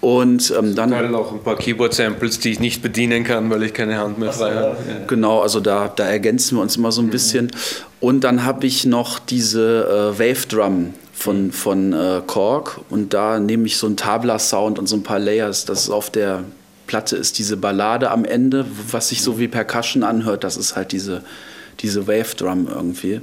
Und 0.00 0.50
ähm, 0.58 0.74
dann... 0.74 0.92
Teil 0.92 1.14
auch 1.14 1.30
ein 1.30 1.42
paar 1.42 1.56
Keyboard-Samples, 1.56 2.38
die 2.38 2.52
ich 2.52 2.58
nicht 2.58 2.80
bedienen 2.80 3.22
kann, 3.22 3.50
weil 3.50 3.64
ich 3.64 3.74
keine 3.74 3.98
Hand 3.98 4.16
mehr 4.16 4.32
frei 4.32 4.54
habe. 4.54 4.76
Genau, 5.08 5.42
also 5.42 5.60
da, 5.60 5.92
da 5.94 6.04
ergänzen 6.04 6.56
wir 6.56 6.62
uns 6.62 6.78
immer 6.78 6.90
so 6.90 7.02
ein 7.02 7.10
bisschen. 7.10 7.50
Und 8.00 8.24
dann 8.24 8.46
habe 8.46 8.66
ich 8.66 8.86
noch 8.86 9.18
diese 9.18 10.14
äh, 10.16 10.18
Wave 10.18 10.46
Drum 10.48 10.94
von, 11.12 11.52
von 11.52 11.92
äh, 11.92 12.22
Korg 12.26 12.80
und 12.88 13.12
da 13.12 13.38
nehme 13.40 13.66
ich 13.66 13.76
so 13.76 13.88
einen 13.88 13.98
Tabla-Sound 13.98 14.78
und 14.78 14.86
so 14.86 14.96
ein 14.96 15.02
paar 15.02 15.18
Layers. 15.18 15.66
Das 15.66 15.82
ist 15.82 15.90
auf 15.90 16.08
der 16.08 16.44
Platte 16.86 17.16
ist 17.16 17.38
diese 17.38 17.58
Ballade 17.58 18.10
am 18.10 18.24
Ende, 18.24 18.64
was 18.90 19.10
sich 19.10 19.20
so 19.20 19.38
wie 19.38 19.48
Percussion 19.48 20.02
anhört. 20.02 20.44
Das 20.44 20.56
ist 20.56 20.76
halt 20.76 20.92
diese, 20.92 21.22
diese 21.80 22.06
Wave 22.06 22.34
Drum 22.36 22.68
irgendwie. 22.68 23.20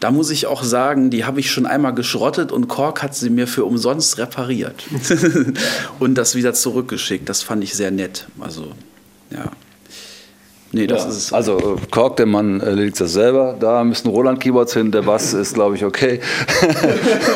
Da 0.00 0.10
muss 0.10 0.30
ich 0.30 0.46
auch 0.46 0.62
sagen, 0.62 1.10
die 1.10 1.24
habe 1.24 1.40
ich 1.40 1.50
schon 1.50 1.66
einmal 1.66 1.94
geschrottet 1.94 2.52
und 2.52 2.68
Korg 2.68 3.02
hat 3.02 3.14
sie 3.14 3.30
mir 3.30 3.46
für 3.46 3.64
umsonst 3.64 4.18
repariert 4.18 4.84
und 5.98 6.16
das 6.16 6.34
wieder 6.34 6.52
zurückgeschickt. 6.52 7.28
Das 7.28 7.42
fand 7.42 7.64
ich 7.64 7.74
sehr 7.74 7.90
nett. 7.90 8.26
Also, 8.38 8.72
ja. 9.30 9.50
Nee, 10.72 10.86
das 10.86 11.04
Ja, 11.04 11.08
ist 11.08 11.16
es. 11.16 11.32
Also 11.32 11.58
äh, 11.58 11.86
Kork, 11.90 12.16
der 12.16 12.26
Mann 12.26 12.60
erledigt 12.60 13.00
das 13.00 13.12
selber. 13.12 13.56
Da 13.58 13.82
müssen 13.84 14.08
Roland-Keyboards 14.08 14.74
hin. 14.74 14.92
Der 14.92 15.02
Bass 15.02 15.32
ist, 15.32 15.54
glaube 15.54 15.76
ich, 15.76 15.84
okay. 15.84 16.20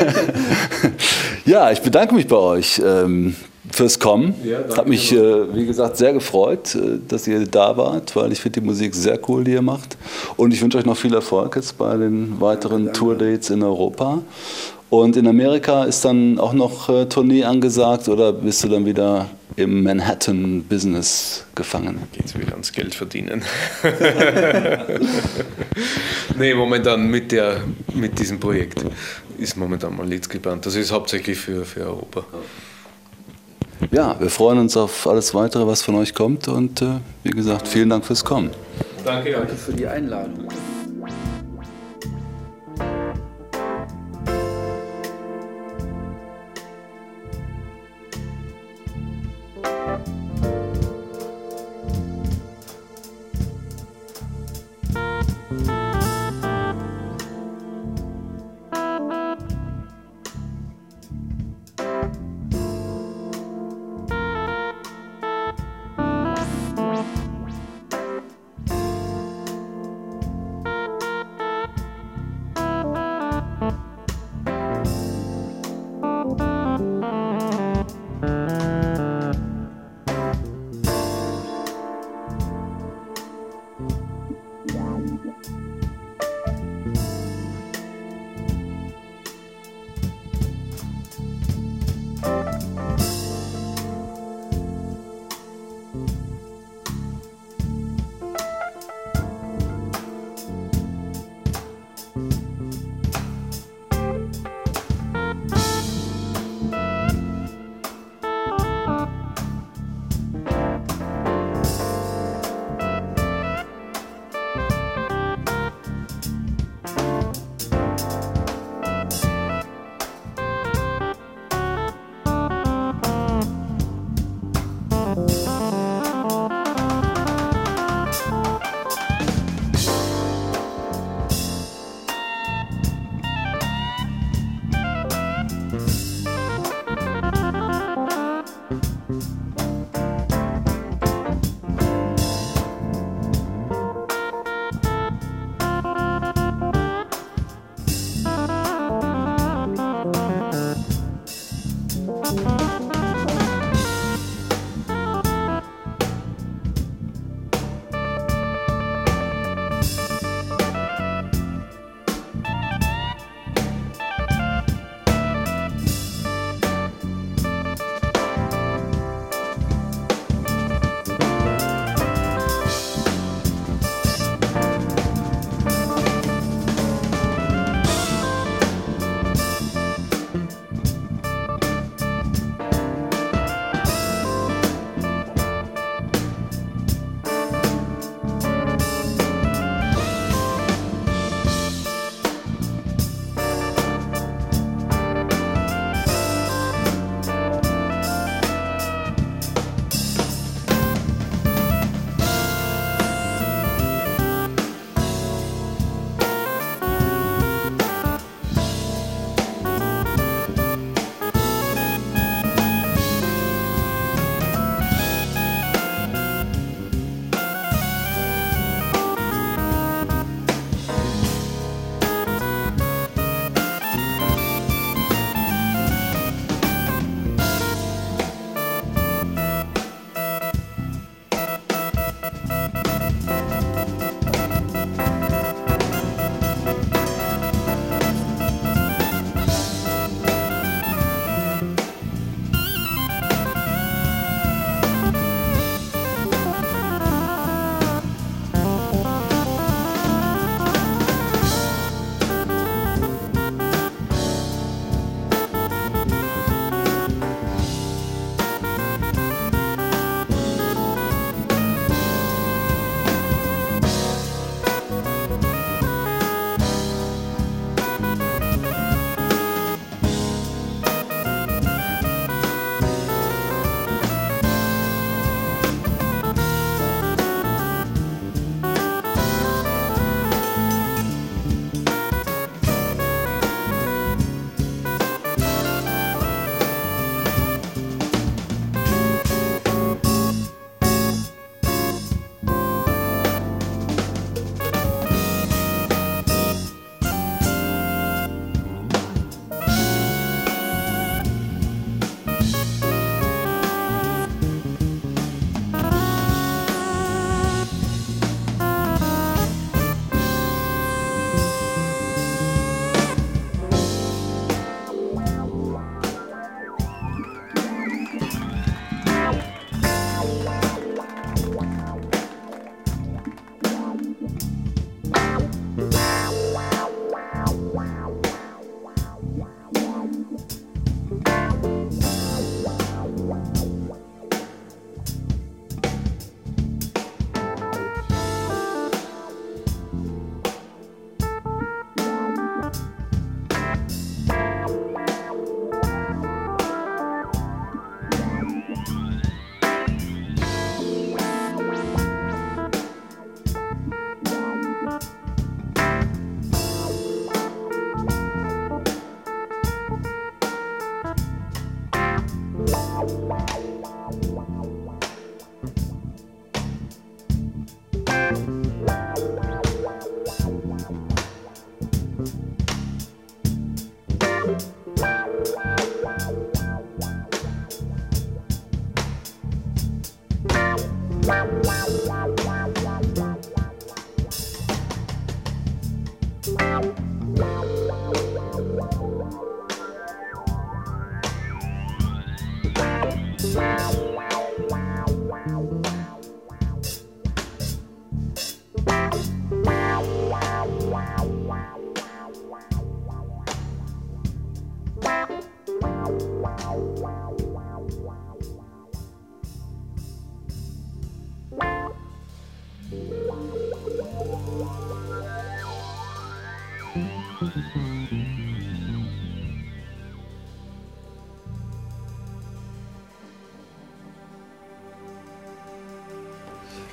ja, 1.46 1.70
ich 1.70 1.80
bedanke 1.80 2.14
mich 2.14 2.26
bei 2.26 2.36
euch 2.36 2.82
ähm, 2.84 3.36
fürs 3.80 3.98
Kommen. 3.98 4.34
Hat 4.76 4.86
mich, 4.86 5.10
äh, 5.10 5.54
wie 5.54 5.64
gesagt, 5.64 5.96
sehr 5.96 6.12
gefreut, 6.12 6.74
äh, 6.74 6.98
dass 7.08 7.26
ihr 7.26 7.46
da 7.46 7.78
wart, 7.78 8.14
weil 8.14 8.30
ich 8.30 8.38
finde 8.38 8.60
die 8.60 8.66
Musik 8.66 8.94
sehr 8.94 9.18
cool, 9.26 9.42
die 9.42 9.52
ihr 9.52 9.62
macht. 9.62 9.96
Und 10.36 10.52
ich 10.52 10.60
wünsche 10.60 10.76
euch 10.76 10.84
noch 10.84 10.98
viel 10.98 11.14
Erfolg 11.14 11.56
jetzt 11.56 11.78
bei 11.78 11.96
den 11.96 12.38
weiteren 12.42 12.92
Tourdates 12.92 13.48
in 13.48 13.62
Europa. 13.62 14.20
Und 14.90 15.16
in 15.16 15.26
Amerika 15.26 15.84
ist 15.84 16.04
dann 16.04 16.38
auch 16.38 16.52
noch 16.52 16.90
äh, 16.90 17.06
Tournee 17.06 17.44
angesagt 17.44 18.10
oder 18.10 18.34
bist 18.34 18.62
du 18.64 18.68
dann 18.68 18.84
wieder 18.84 19.30
im 19.56 19.82
Manhattan-Business 19.82 21.46
gefangen? 21.54 22.00
Geht 22.12 22.26
es 22.26 22.38
wieder 22.38 22.52
ans 22.52 22.72
Geld 22.72 22.94
verdienen. 22.94 23.42
nee, 26.38 26.52
momentan 26.52 27.08
mit, 27.08 27.32
der, 27.32 27.62
mit 27.94 28.18
diesem 28.18 28.38
Projekt 28.38 28.84
ist 29.38 29.56
momentan 29.56 29.96
mal 29.96 30.06
nichts 30.06 30.28
geplant. 30.28 30.66
Das 30.66 30.74
ist 30.74 30.92
hauptsächlich 30.92 31.38
für, 31.38 31.64
für 31.64 31.86
Europa. 31.86 32.26
Ja, 33.90 34.16
wir 34.20 34.30
freuen 34.30 34.58
uns 34.58 34.76
auf 34.76 35.06
alles 35.06 35.34
weitere, 35.34 35.66
was 35.66 35.82
von 35.82 35.94
euch 35.96 36.14
kommt 36.14 36.48
und 36.48 36.82
äh, 36.82 37.00
wie 37.22 37.30
gesagt, 37.30 37.66
vielen 37.66 37.88
Dank 37.88 38.04
fürs 38.04 38.24
Kommen. 38.24 38.50
Danke, 39.04 39.32
danke 39.32 39.54
für 39.54 39.72
die 39.72 39.86
Einladung. 39.86 40.48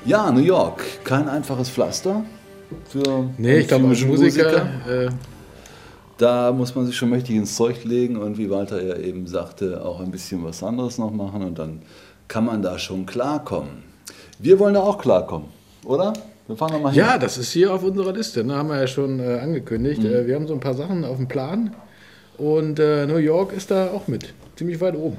Ja, 0.07 0.31
New 0.31 0.39
York, 0.39 0.81
kein 1.03 1.27
einfaches 1.27 1.69
Pflaster 1.69 2.23
für 2.87 3.29
Nee, 3.37 3.57
ich 3.57 3.67
glaube, 3.67 3.87
Musiker. 3.87 4.07
Musiker, 4.09 4.69
äh, 4.87 5.09
Da 6.17 6.53
muss 6.53 6.73
man 6.73 6.85
sich 6.85 6.95
schon 6.95 7.09
mächtig 7.09 7.35
ins 7.35 7.57
Zeug 7.57 7.83
legen 7.83 8.15
und 8.15 8.37
wie 8.37 8.49
Walter 8.49 8.81
ja 8.81 8.95
eben 8.95 9.27
sagte, 9.27 9.83
auch 9.83 9.99
ein 9.99 10.09
bisschen 10.09 10.45
was 10.45 10.63
anderes 10.63 10.97
noch 10.97 11.11
machen 11.11 11.41
und 11.41 11.59
dann 11.59 11.81
kann 12.29 12.45
man 12.45 12.61
da 12.61 12.79
schon 12.79 13.05
klarkommen. 13.05 13.83
Wir 14.39 14.57
wollen 14.59 14.75
da 14.75 14.79
auch 14.79 14.97
klarkommen, 14.97 15.49
oder? 15.83 16.13
Wir 16.47 16.55
fahren 16.55 16.71
da 16.71 16.79
mal 16.79 16.93
hin. 16.93 16.99
ja, 16.99 17.17
das 17.17 17.37
ist 17.37 17.51
hier 17.51 17.73
auf 17.73 17.83
unserer 17.83 18.13
Liste. 18.13 18.45
Ne? 18.45 18.55
Haben 18.55 18.69
wir 18.69 18.79
ja 18.79 18.87
schon 18.87 19.19
äh, 19.19 19.39
angekündigt. 19.39 20.05
Äh, 20.05 20.25
wir 20.25 20.35
haben 20.35 20.47
so 20.47 20.53
ein 20.53 20.61
paar 20.61 20.73
Sachen 20.75 21.03
auf 21.03 21.17
dem 21.17 21.27
Plan. 21.27 21.75
Und 22.37 22.79
äh, 22.79 23.05
New 23.05 23.17
York 23.17 23.51
ist 23.51 23.71
da 23.71 23.87
auch 23.87 24.07
mit. 24.07 24.33
Ziemlich 24.55 24.79
weit 24.79 24.95
oben. 24.95 25.17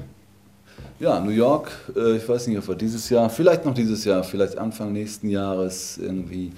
Ja, 1.00 1.20
New 1.20 1.30
York, 1.30 1.70
äh, 1.94 2.16
ich 2.16 2.28
weiß 2.28 2.48
nicht, 2.48 2.58
ob 2.58 2.66
wir 2.66 2.74
dieses 2.74 3.08
Jahr, 3.08 3.30
vielleicht 3.30 3.64
noch 3.64 3.72
dieses 3.72 4.04
Jahr, 4.04 4.24
vielleicht 4.24 4.58
Anfang 4.58 4.92
nächsten 4.92 5.28
Jahres 5.28 5.96
irgendwie. 5.96 6.52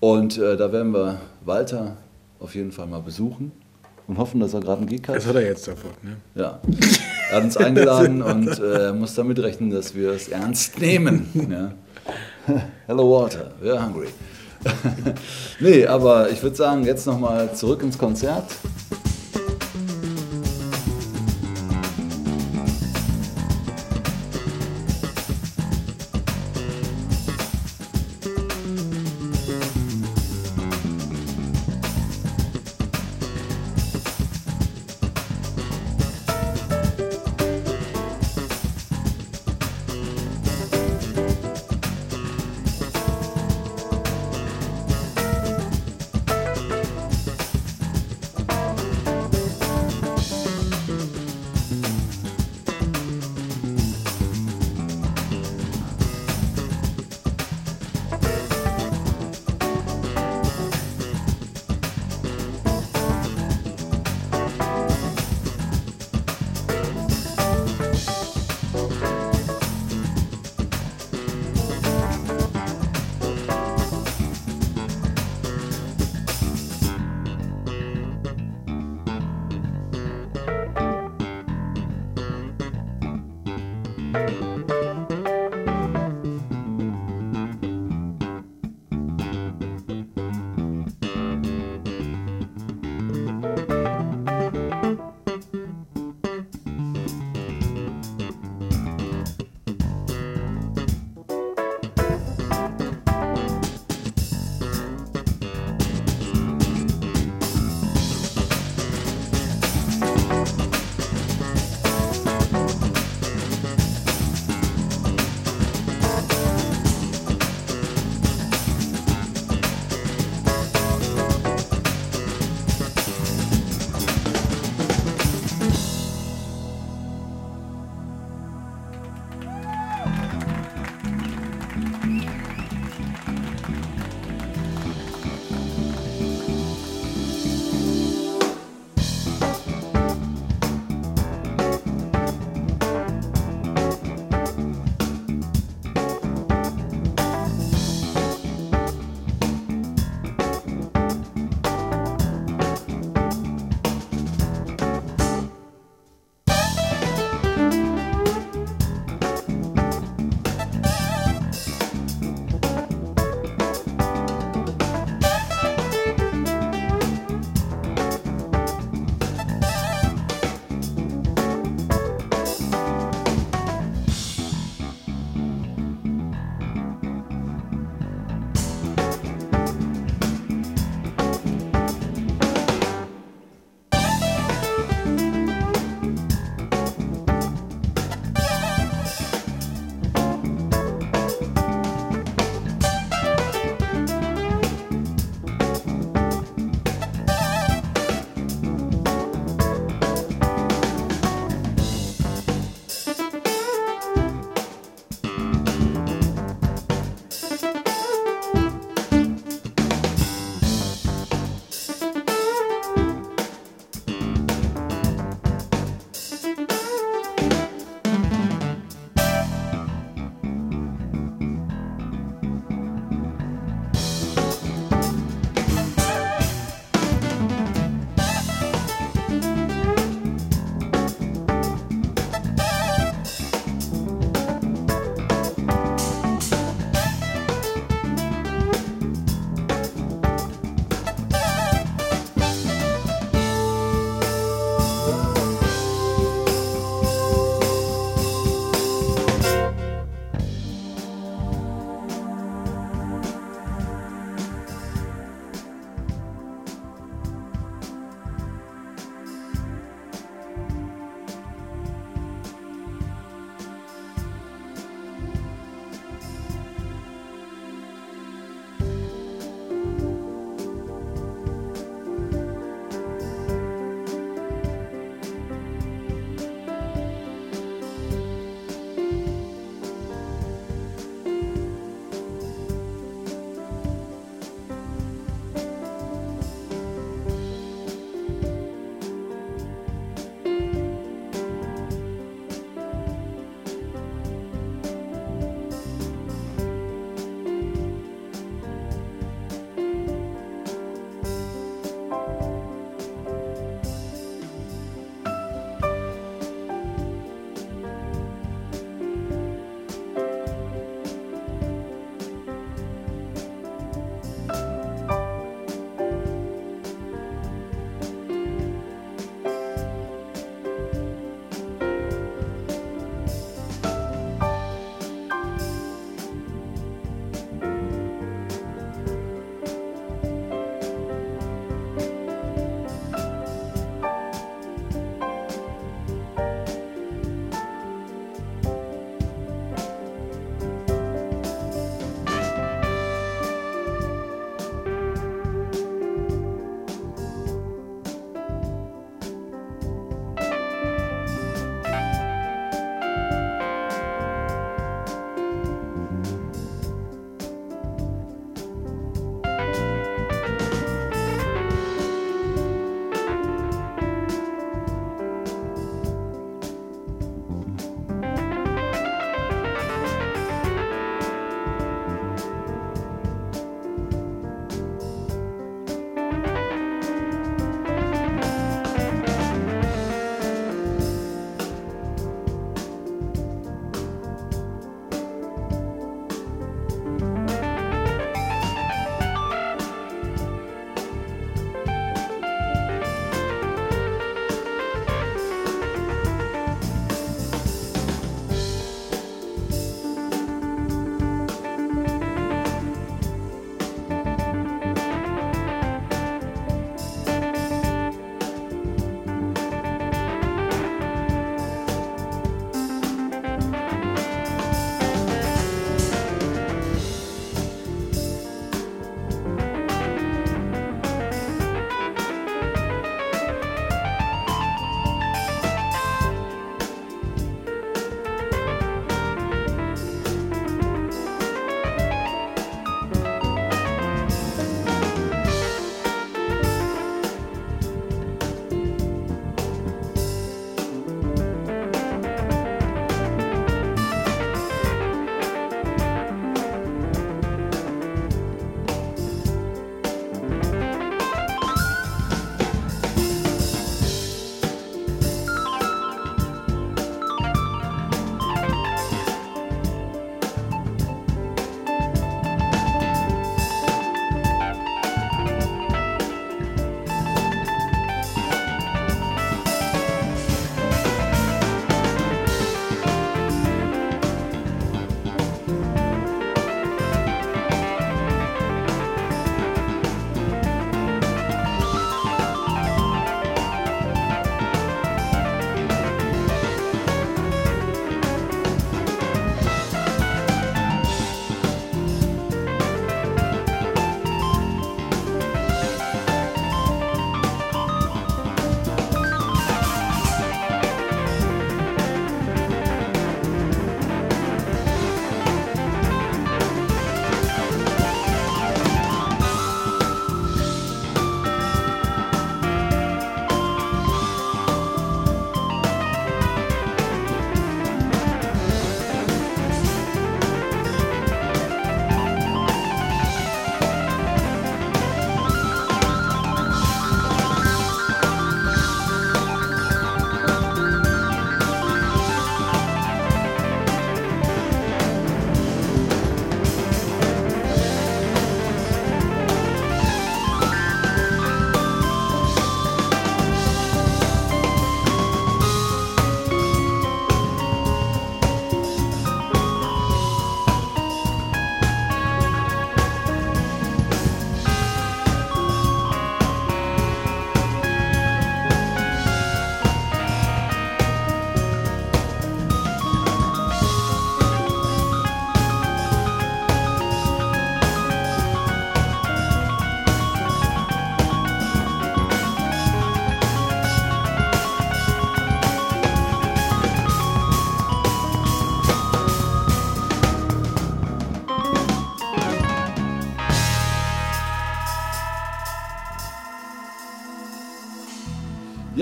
Und 0.00 0.36
äh, 0.36 0.56
da 0.56 0.72
werden 0.72 0.92
wir 0.92 1.20
Walter 1.44 1.96
auf 2.40 2.56
jeden 2.56 2.72
Fall 2.72 2.88
mal 2.88 3.00
besuchen 3.00 3.52
und 4.08 4.18
hoffen, 4.18 4.40
dass 4.40 4.52
er 4.52 4.60
gerade 4.60 4.78
einen 4.78 4.88
Gig 4.88 5.02
hat. 5.06 5.14
Das 5.14 5.26
hat 5.26 5.36
er 5.36 5.46
jetzt 5.46 5.68
davon. 5.68 5.92
Ne? 6.02 6.16
Ja. 6.34 6.60
Er 7.30 7.36
hat 7.36 7.44
uns 7.44 7.56
eingeladen 7.56 8.20
und 8.22 8.58
äh, 8.58 8.92
muss 8.92 9.14
damit 9.14 9.38
rechnen, 9.38 9.70
dass 9.70 9.94
wir 9.94 10.10
es 10.10 10.26
ernst 10.26 10.80
nehmen. 10.80 11.28
Ja. 11.48 11.72
Hello 12.88 13.08
Walter, 13.08 13.52
we're 13.62 13.80
hungry. 13.80 14.08
nee, 15.60 15.86
aber 15.86 16.30
ich 16.30 16.42
würde 16.42 16.56
sagen, 16.56 16.84
jetzt 16.84 17.06
nochmal 17.06 17.54
zurück 17.54 17.84
ins 17.84 17.96
Konzert. 17.96 18.46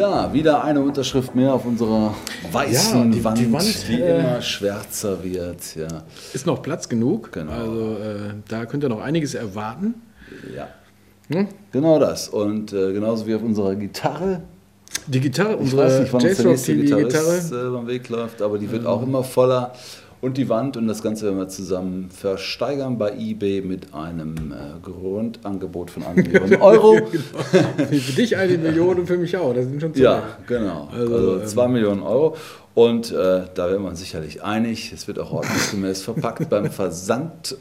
Ja, 0.02 0.32
wieder 0.32 0.64
eine 0.64 0.80
Unterschrift 0.80 1.32
mehr 1.36 1.54
auf 1.54 1.64
unserer 1.64 2.12
weißen 2.50 2.98
Ja, 2.98 3.04
die- 3.16 3.22
Wand, 3.24 3.38
die 3.38 3.52
Wand, 3.52 3.88
die 3.88 4.00
äh, 4.00 4.18
immer 4.18 4.42
schwärzer 4.42 5.22
wird. 5.22 5.76
Ja, 5.76 6.02
Ist 6.32 6.44
noch 6.44 6.60
Platz 6.60 6.88
genug. 6.88 7.30
Genau. 7.30 7.52
Also 7.52 7.80
äh, 8.02 8.34
da 8.48 8.64
könnt 8.66 8.82
ihr 8.82 8.88
noch 8.88 9.00
einiges 9.00 9.34
erwarten. 9.34 9.94
ja. 10.56 10.66
Hm? 11.32 11.46
genau 11.70 12.00
das. 12.00 12.28
Und 12.28 12.72
äh, 12.72 12.92
genauso 12.92 13.28
wie 13.28 13.34
auf 13.36 13.42
unserer 13.42 13.76
Gitarre. 13.76 14.42
Die 15.06 15.20
Gitarre, 15.20 15.54
Ich 15.54 15.60
unsere 15.60 15.84
weiß 15.84 16.00
nicht, 16.00 16.12
wann 16.12 16.22
uns 16.26 16.36
der 16.36 16.46
nächste 16.46 16.76
Gitarrist 16.76 17.50
Gitarre. 17.50 17.68
äh, 17.68 17.70
beim 17.70 17.86
Weg 17.86 18.08
läuft, 18.08 18.42
aber 18.42 18.58
die 18.58 18.68
wird 18.70 18.84
auch 18.86 19.02
immer 19.04 19.22
voller. 19.22 19.72
Und 20.22 20.38
die 20.38 20.48
Wand 20.48 20.76
und 20.76 20.86
das 20.86 21.02
Ganze 21.02 21.26
werden 21.26 21.38
wir 21.38 21.48
zusammen 21.48 22.08
versteigern 22.08 22.96
bei 22.96 23.12
eBay 23.18 23.60
mit 23.60 23.92
einem 23.92 24.52
äh, 24.52 24.80
Grundangebot 24.80 25.90
von 25.90 26.04
1 26.04 26.16
Million 26.28 26.62
Euro. 26.62 26.96
für 27.90 28.12
dich 28.12 28.36
eine 28.36 28.56
Million 28.58 29.00
und 29.00 29.06
für 29.08 29.18
mich 29.18 29.36
auch. 29.36 29.52
Das 29.52 29.64
sind 29.66 29.80
schon 29.80 29.92
zwei. 29.92 30.00
Ja, 30.02 30.22
genau. 30.46 30.88
Also, 30.92 31.14
Also, 31.14 31.40
ähm, 31.40 31.46
2 31.46 31.68
Millionen 31.68 32.02
Euro. 32.04 32.36
Und 32.74 33.10
äh, 33.10 33.14
da 33.52 33.68
werden 33.68 33.82
wir 33.82 33.88
uns 33.88 33.98
sicherlich 33.98 34.44
einig. 34.44 34.92
Es 34.92 35.08
wird 35.08 35.18
auch 35.18 35.32
ordnungsgemäß 35.32 36.02
verpackt 36.02 36.48
beim 36.48 36.70
Versand. 36.70 37.56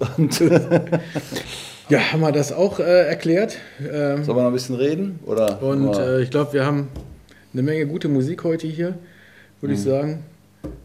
Ja, 1.89 1.99
haben 2.14 2.22
wir 2.22 2.32
das 2.32 2.53
auch 2.53 2.80
äh, 2.80 3.07
erklärt. 3.07 3.57
Ähm, 3.82 4.24
sollen 4.24 4.38
wir 4.38 4.43
noch 4.43 4.51
ein 4.51 4.53
bisschen 4.53 4.76
reden? 4.76 5.20
Oder 5.26 5.62
und 5.62 5.95
äh, 5.97 6.22
ich 6.22 6.30
glaube, 6.30 6.53
wir 6.53 6.66
haben 6.66 6.88
eine 7.53 7.64
Menge 7.64 7.88
gute 7.88 8.07
Musik 8.07 8.43
heute 8.43 8.68
hier, 8.68 8.93
würde 9.59 9.74
Mhm. 9.74 9.80
ich 9.80 9.82
sagen. 9.84 10.24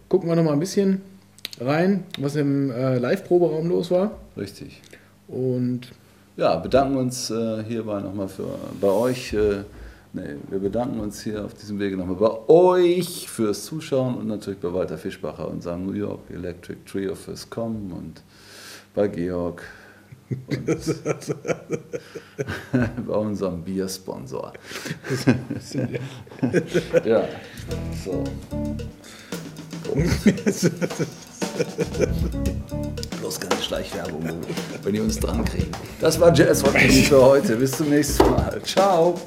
Gucken 0.09 0.29
wir 0.29 0.35
noch 0.37 0.43
mal 0.43 0.55
ein 0.55 0.59
bisschen 0.61 1.03
rein, 1.61 2.05
was 2.19 2.37
im 2.37 2.71
äh, 2.71 2.99
Live-Proberaum 2.99 3.69
los 3.69 3.91
war. 3.91 4.13
richtig. 4.37 4.81
Und 5.29 5.93
Ja, 6.37 6.57
bedanken 6.57 6.97
uns 6.97 7.31
äh, 7.31 7.65
hierbei 7.65 8.01
nochmal 8.01 8.29
für 8.29 8.59
bei 8.81 8.89
euch. 8.89 9.33
Äh, 9.33 9.65
nee, 10.13 10.37
wir 10.51 10.59
bedanken 10.59 11.01
uns 11.01 11.23
hier 11.23 11.45
auf 11.45 11.55
diesem 11.55 11.79
Wege 11.79 11.97
nochmal 11.97 12.17
bei 12.17 12.49
euch 12.53 13.29
fürs 13.29 13.65
Zuschauen 13.65 14.17
und 14.17 14.29
natürlich 14.29 14.61
bei 14.61 14.73
Walter 14.73 14.99
Fischbacher 14.99 15.49
und 15.49 15.63
seinem 15.63 15.87
New 15.87 15.95
York 15.95 16.21
Electric 16.31 16.79
Trio 16.87 17.15
fürs 17.15 17.49
Kommen 17.51 17.91
und 17.93 18.23
bei 18.95 19.09
Georg 19.09 19.63
bei 23.07 23.15
unserem 23.15 23.63
Biersponsor. 23.63 24.53
ja, 27.05 27.29
so. 28.05 28.25
Bloß 33.21 33.41
keine 33.41 33.63
Schleichwerbung, 33.63 34.25
wenn 34.83 34.95
ihr 34.95 35.03
uns 35.03 35.19
dran 35.19 35.45
kriegen. 35.45 35.71
Das 36.01 36.21
war 36.21 36.33
Jazz 36.35 36.63
für 36.63 37.23
heute. 37.23 37.57
Bis 37.57 37.73
zum 37.73 37.91
nächsten 37.91 38.31
Mal. 38.31 38.61
Ciao. 38.65 39.19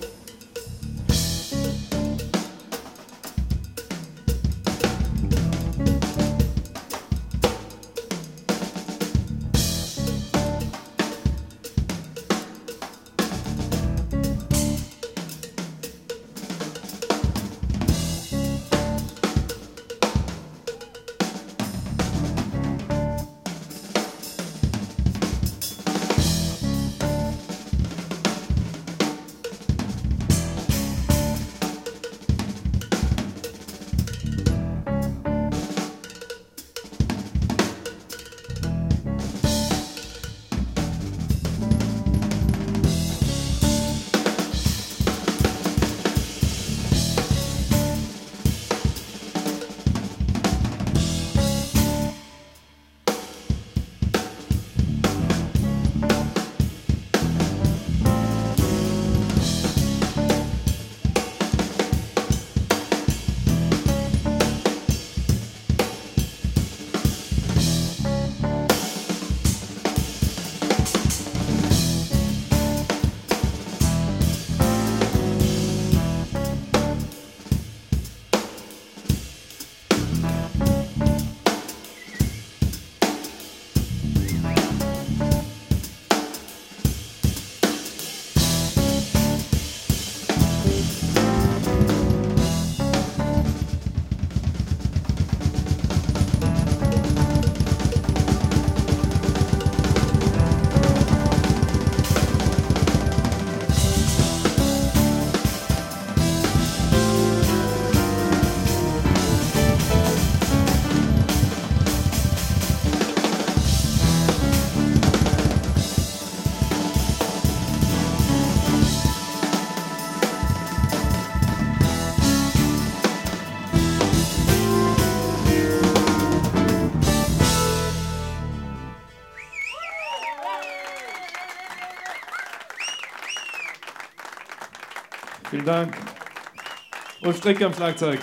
Ulf 137.29 137.37
Strecke 137.37 137.63
am 137.63 137.73
Schlagzeug. 137.75 138.19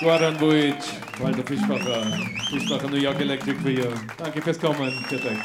Guaran 0.00 0.38
Buic, 0.38 0.76
Walter 1.18 1.44
Fischbacher, 1.44 2.02
Fischbacher 2.48 2.88
New 2.88 2.96
York 2.96 3.20
Electric 3.20 3.62
Trio. 3.62 3.92
Danke 4.16 4.40
fürs 4.40 4.58
Kommen. 4.58 5.04
Vielen. 5.06 5.42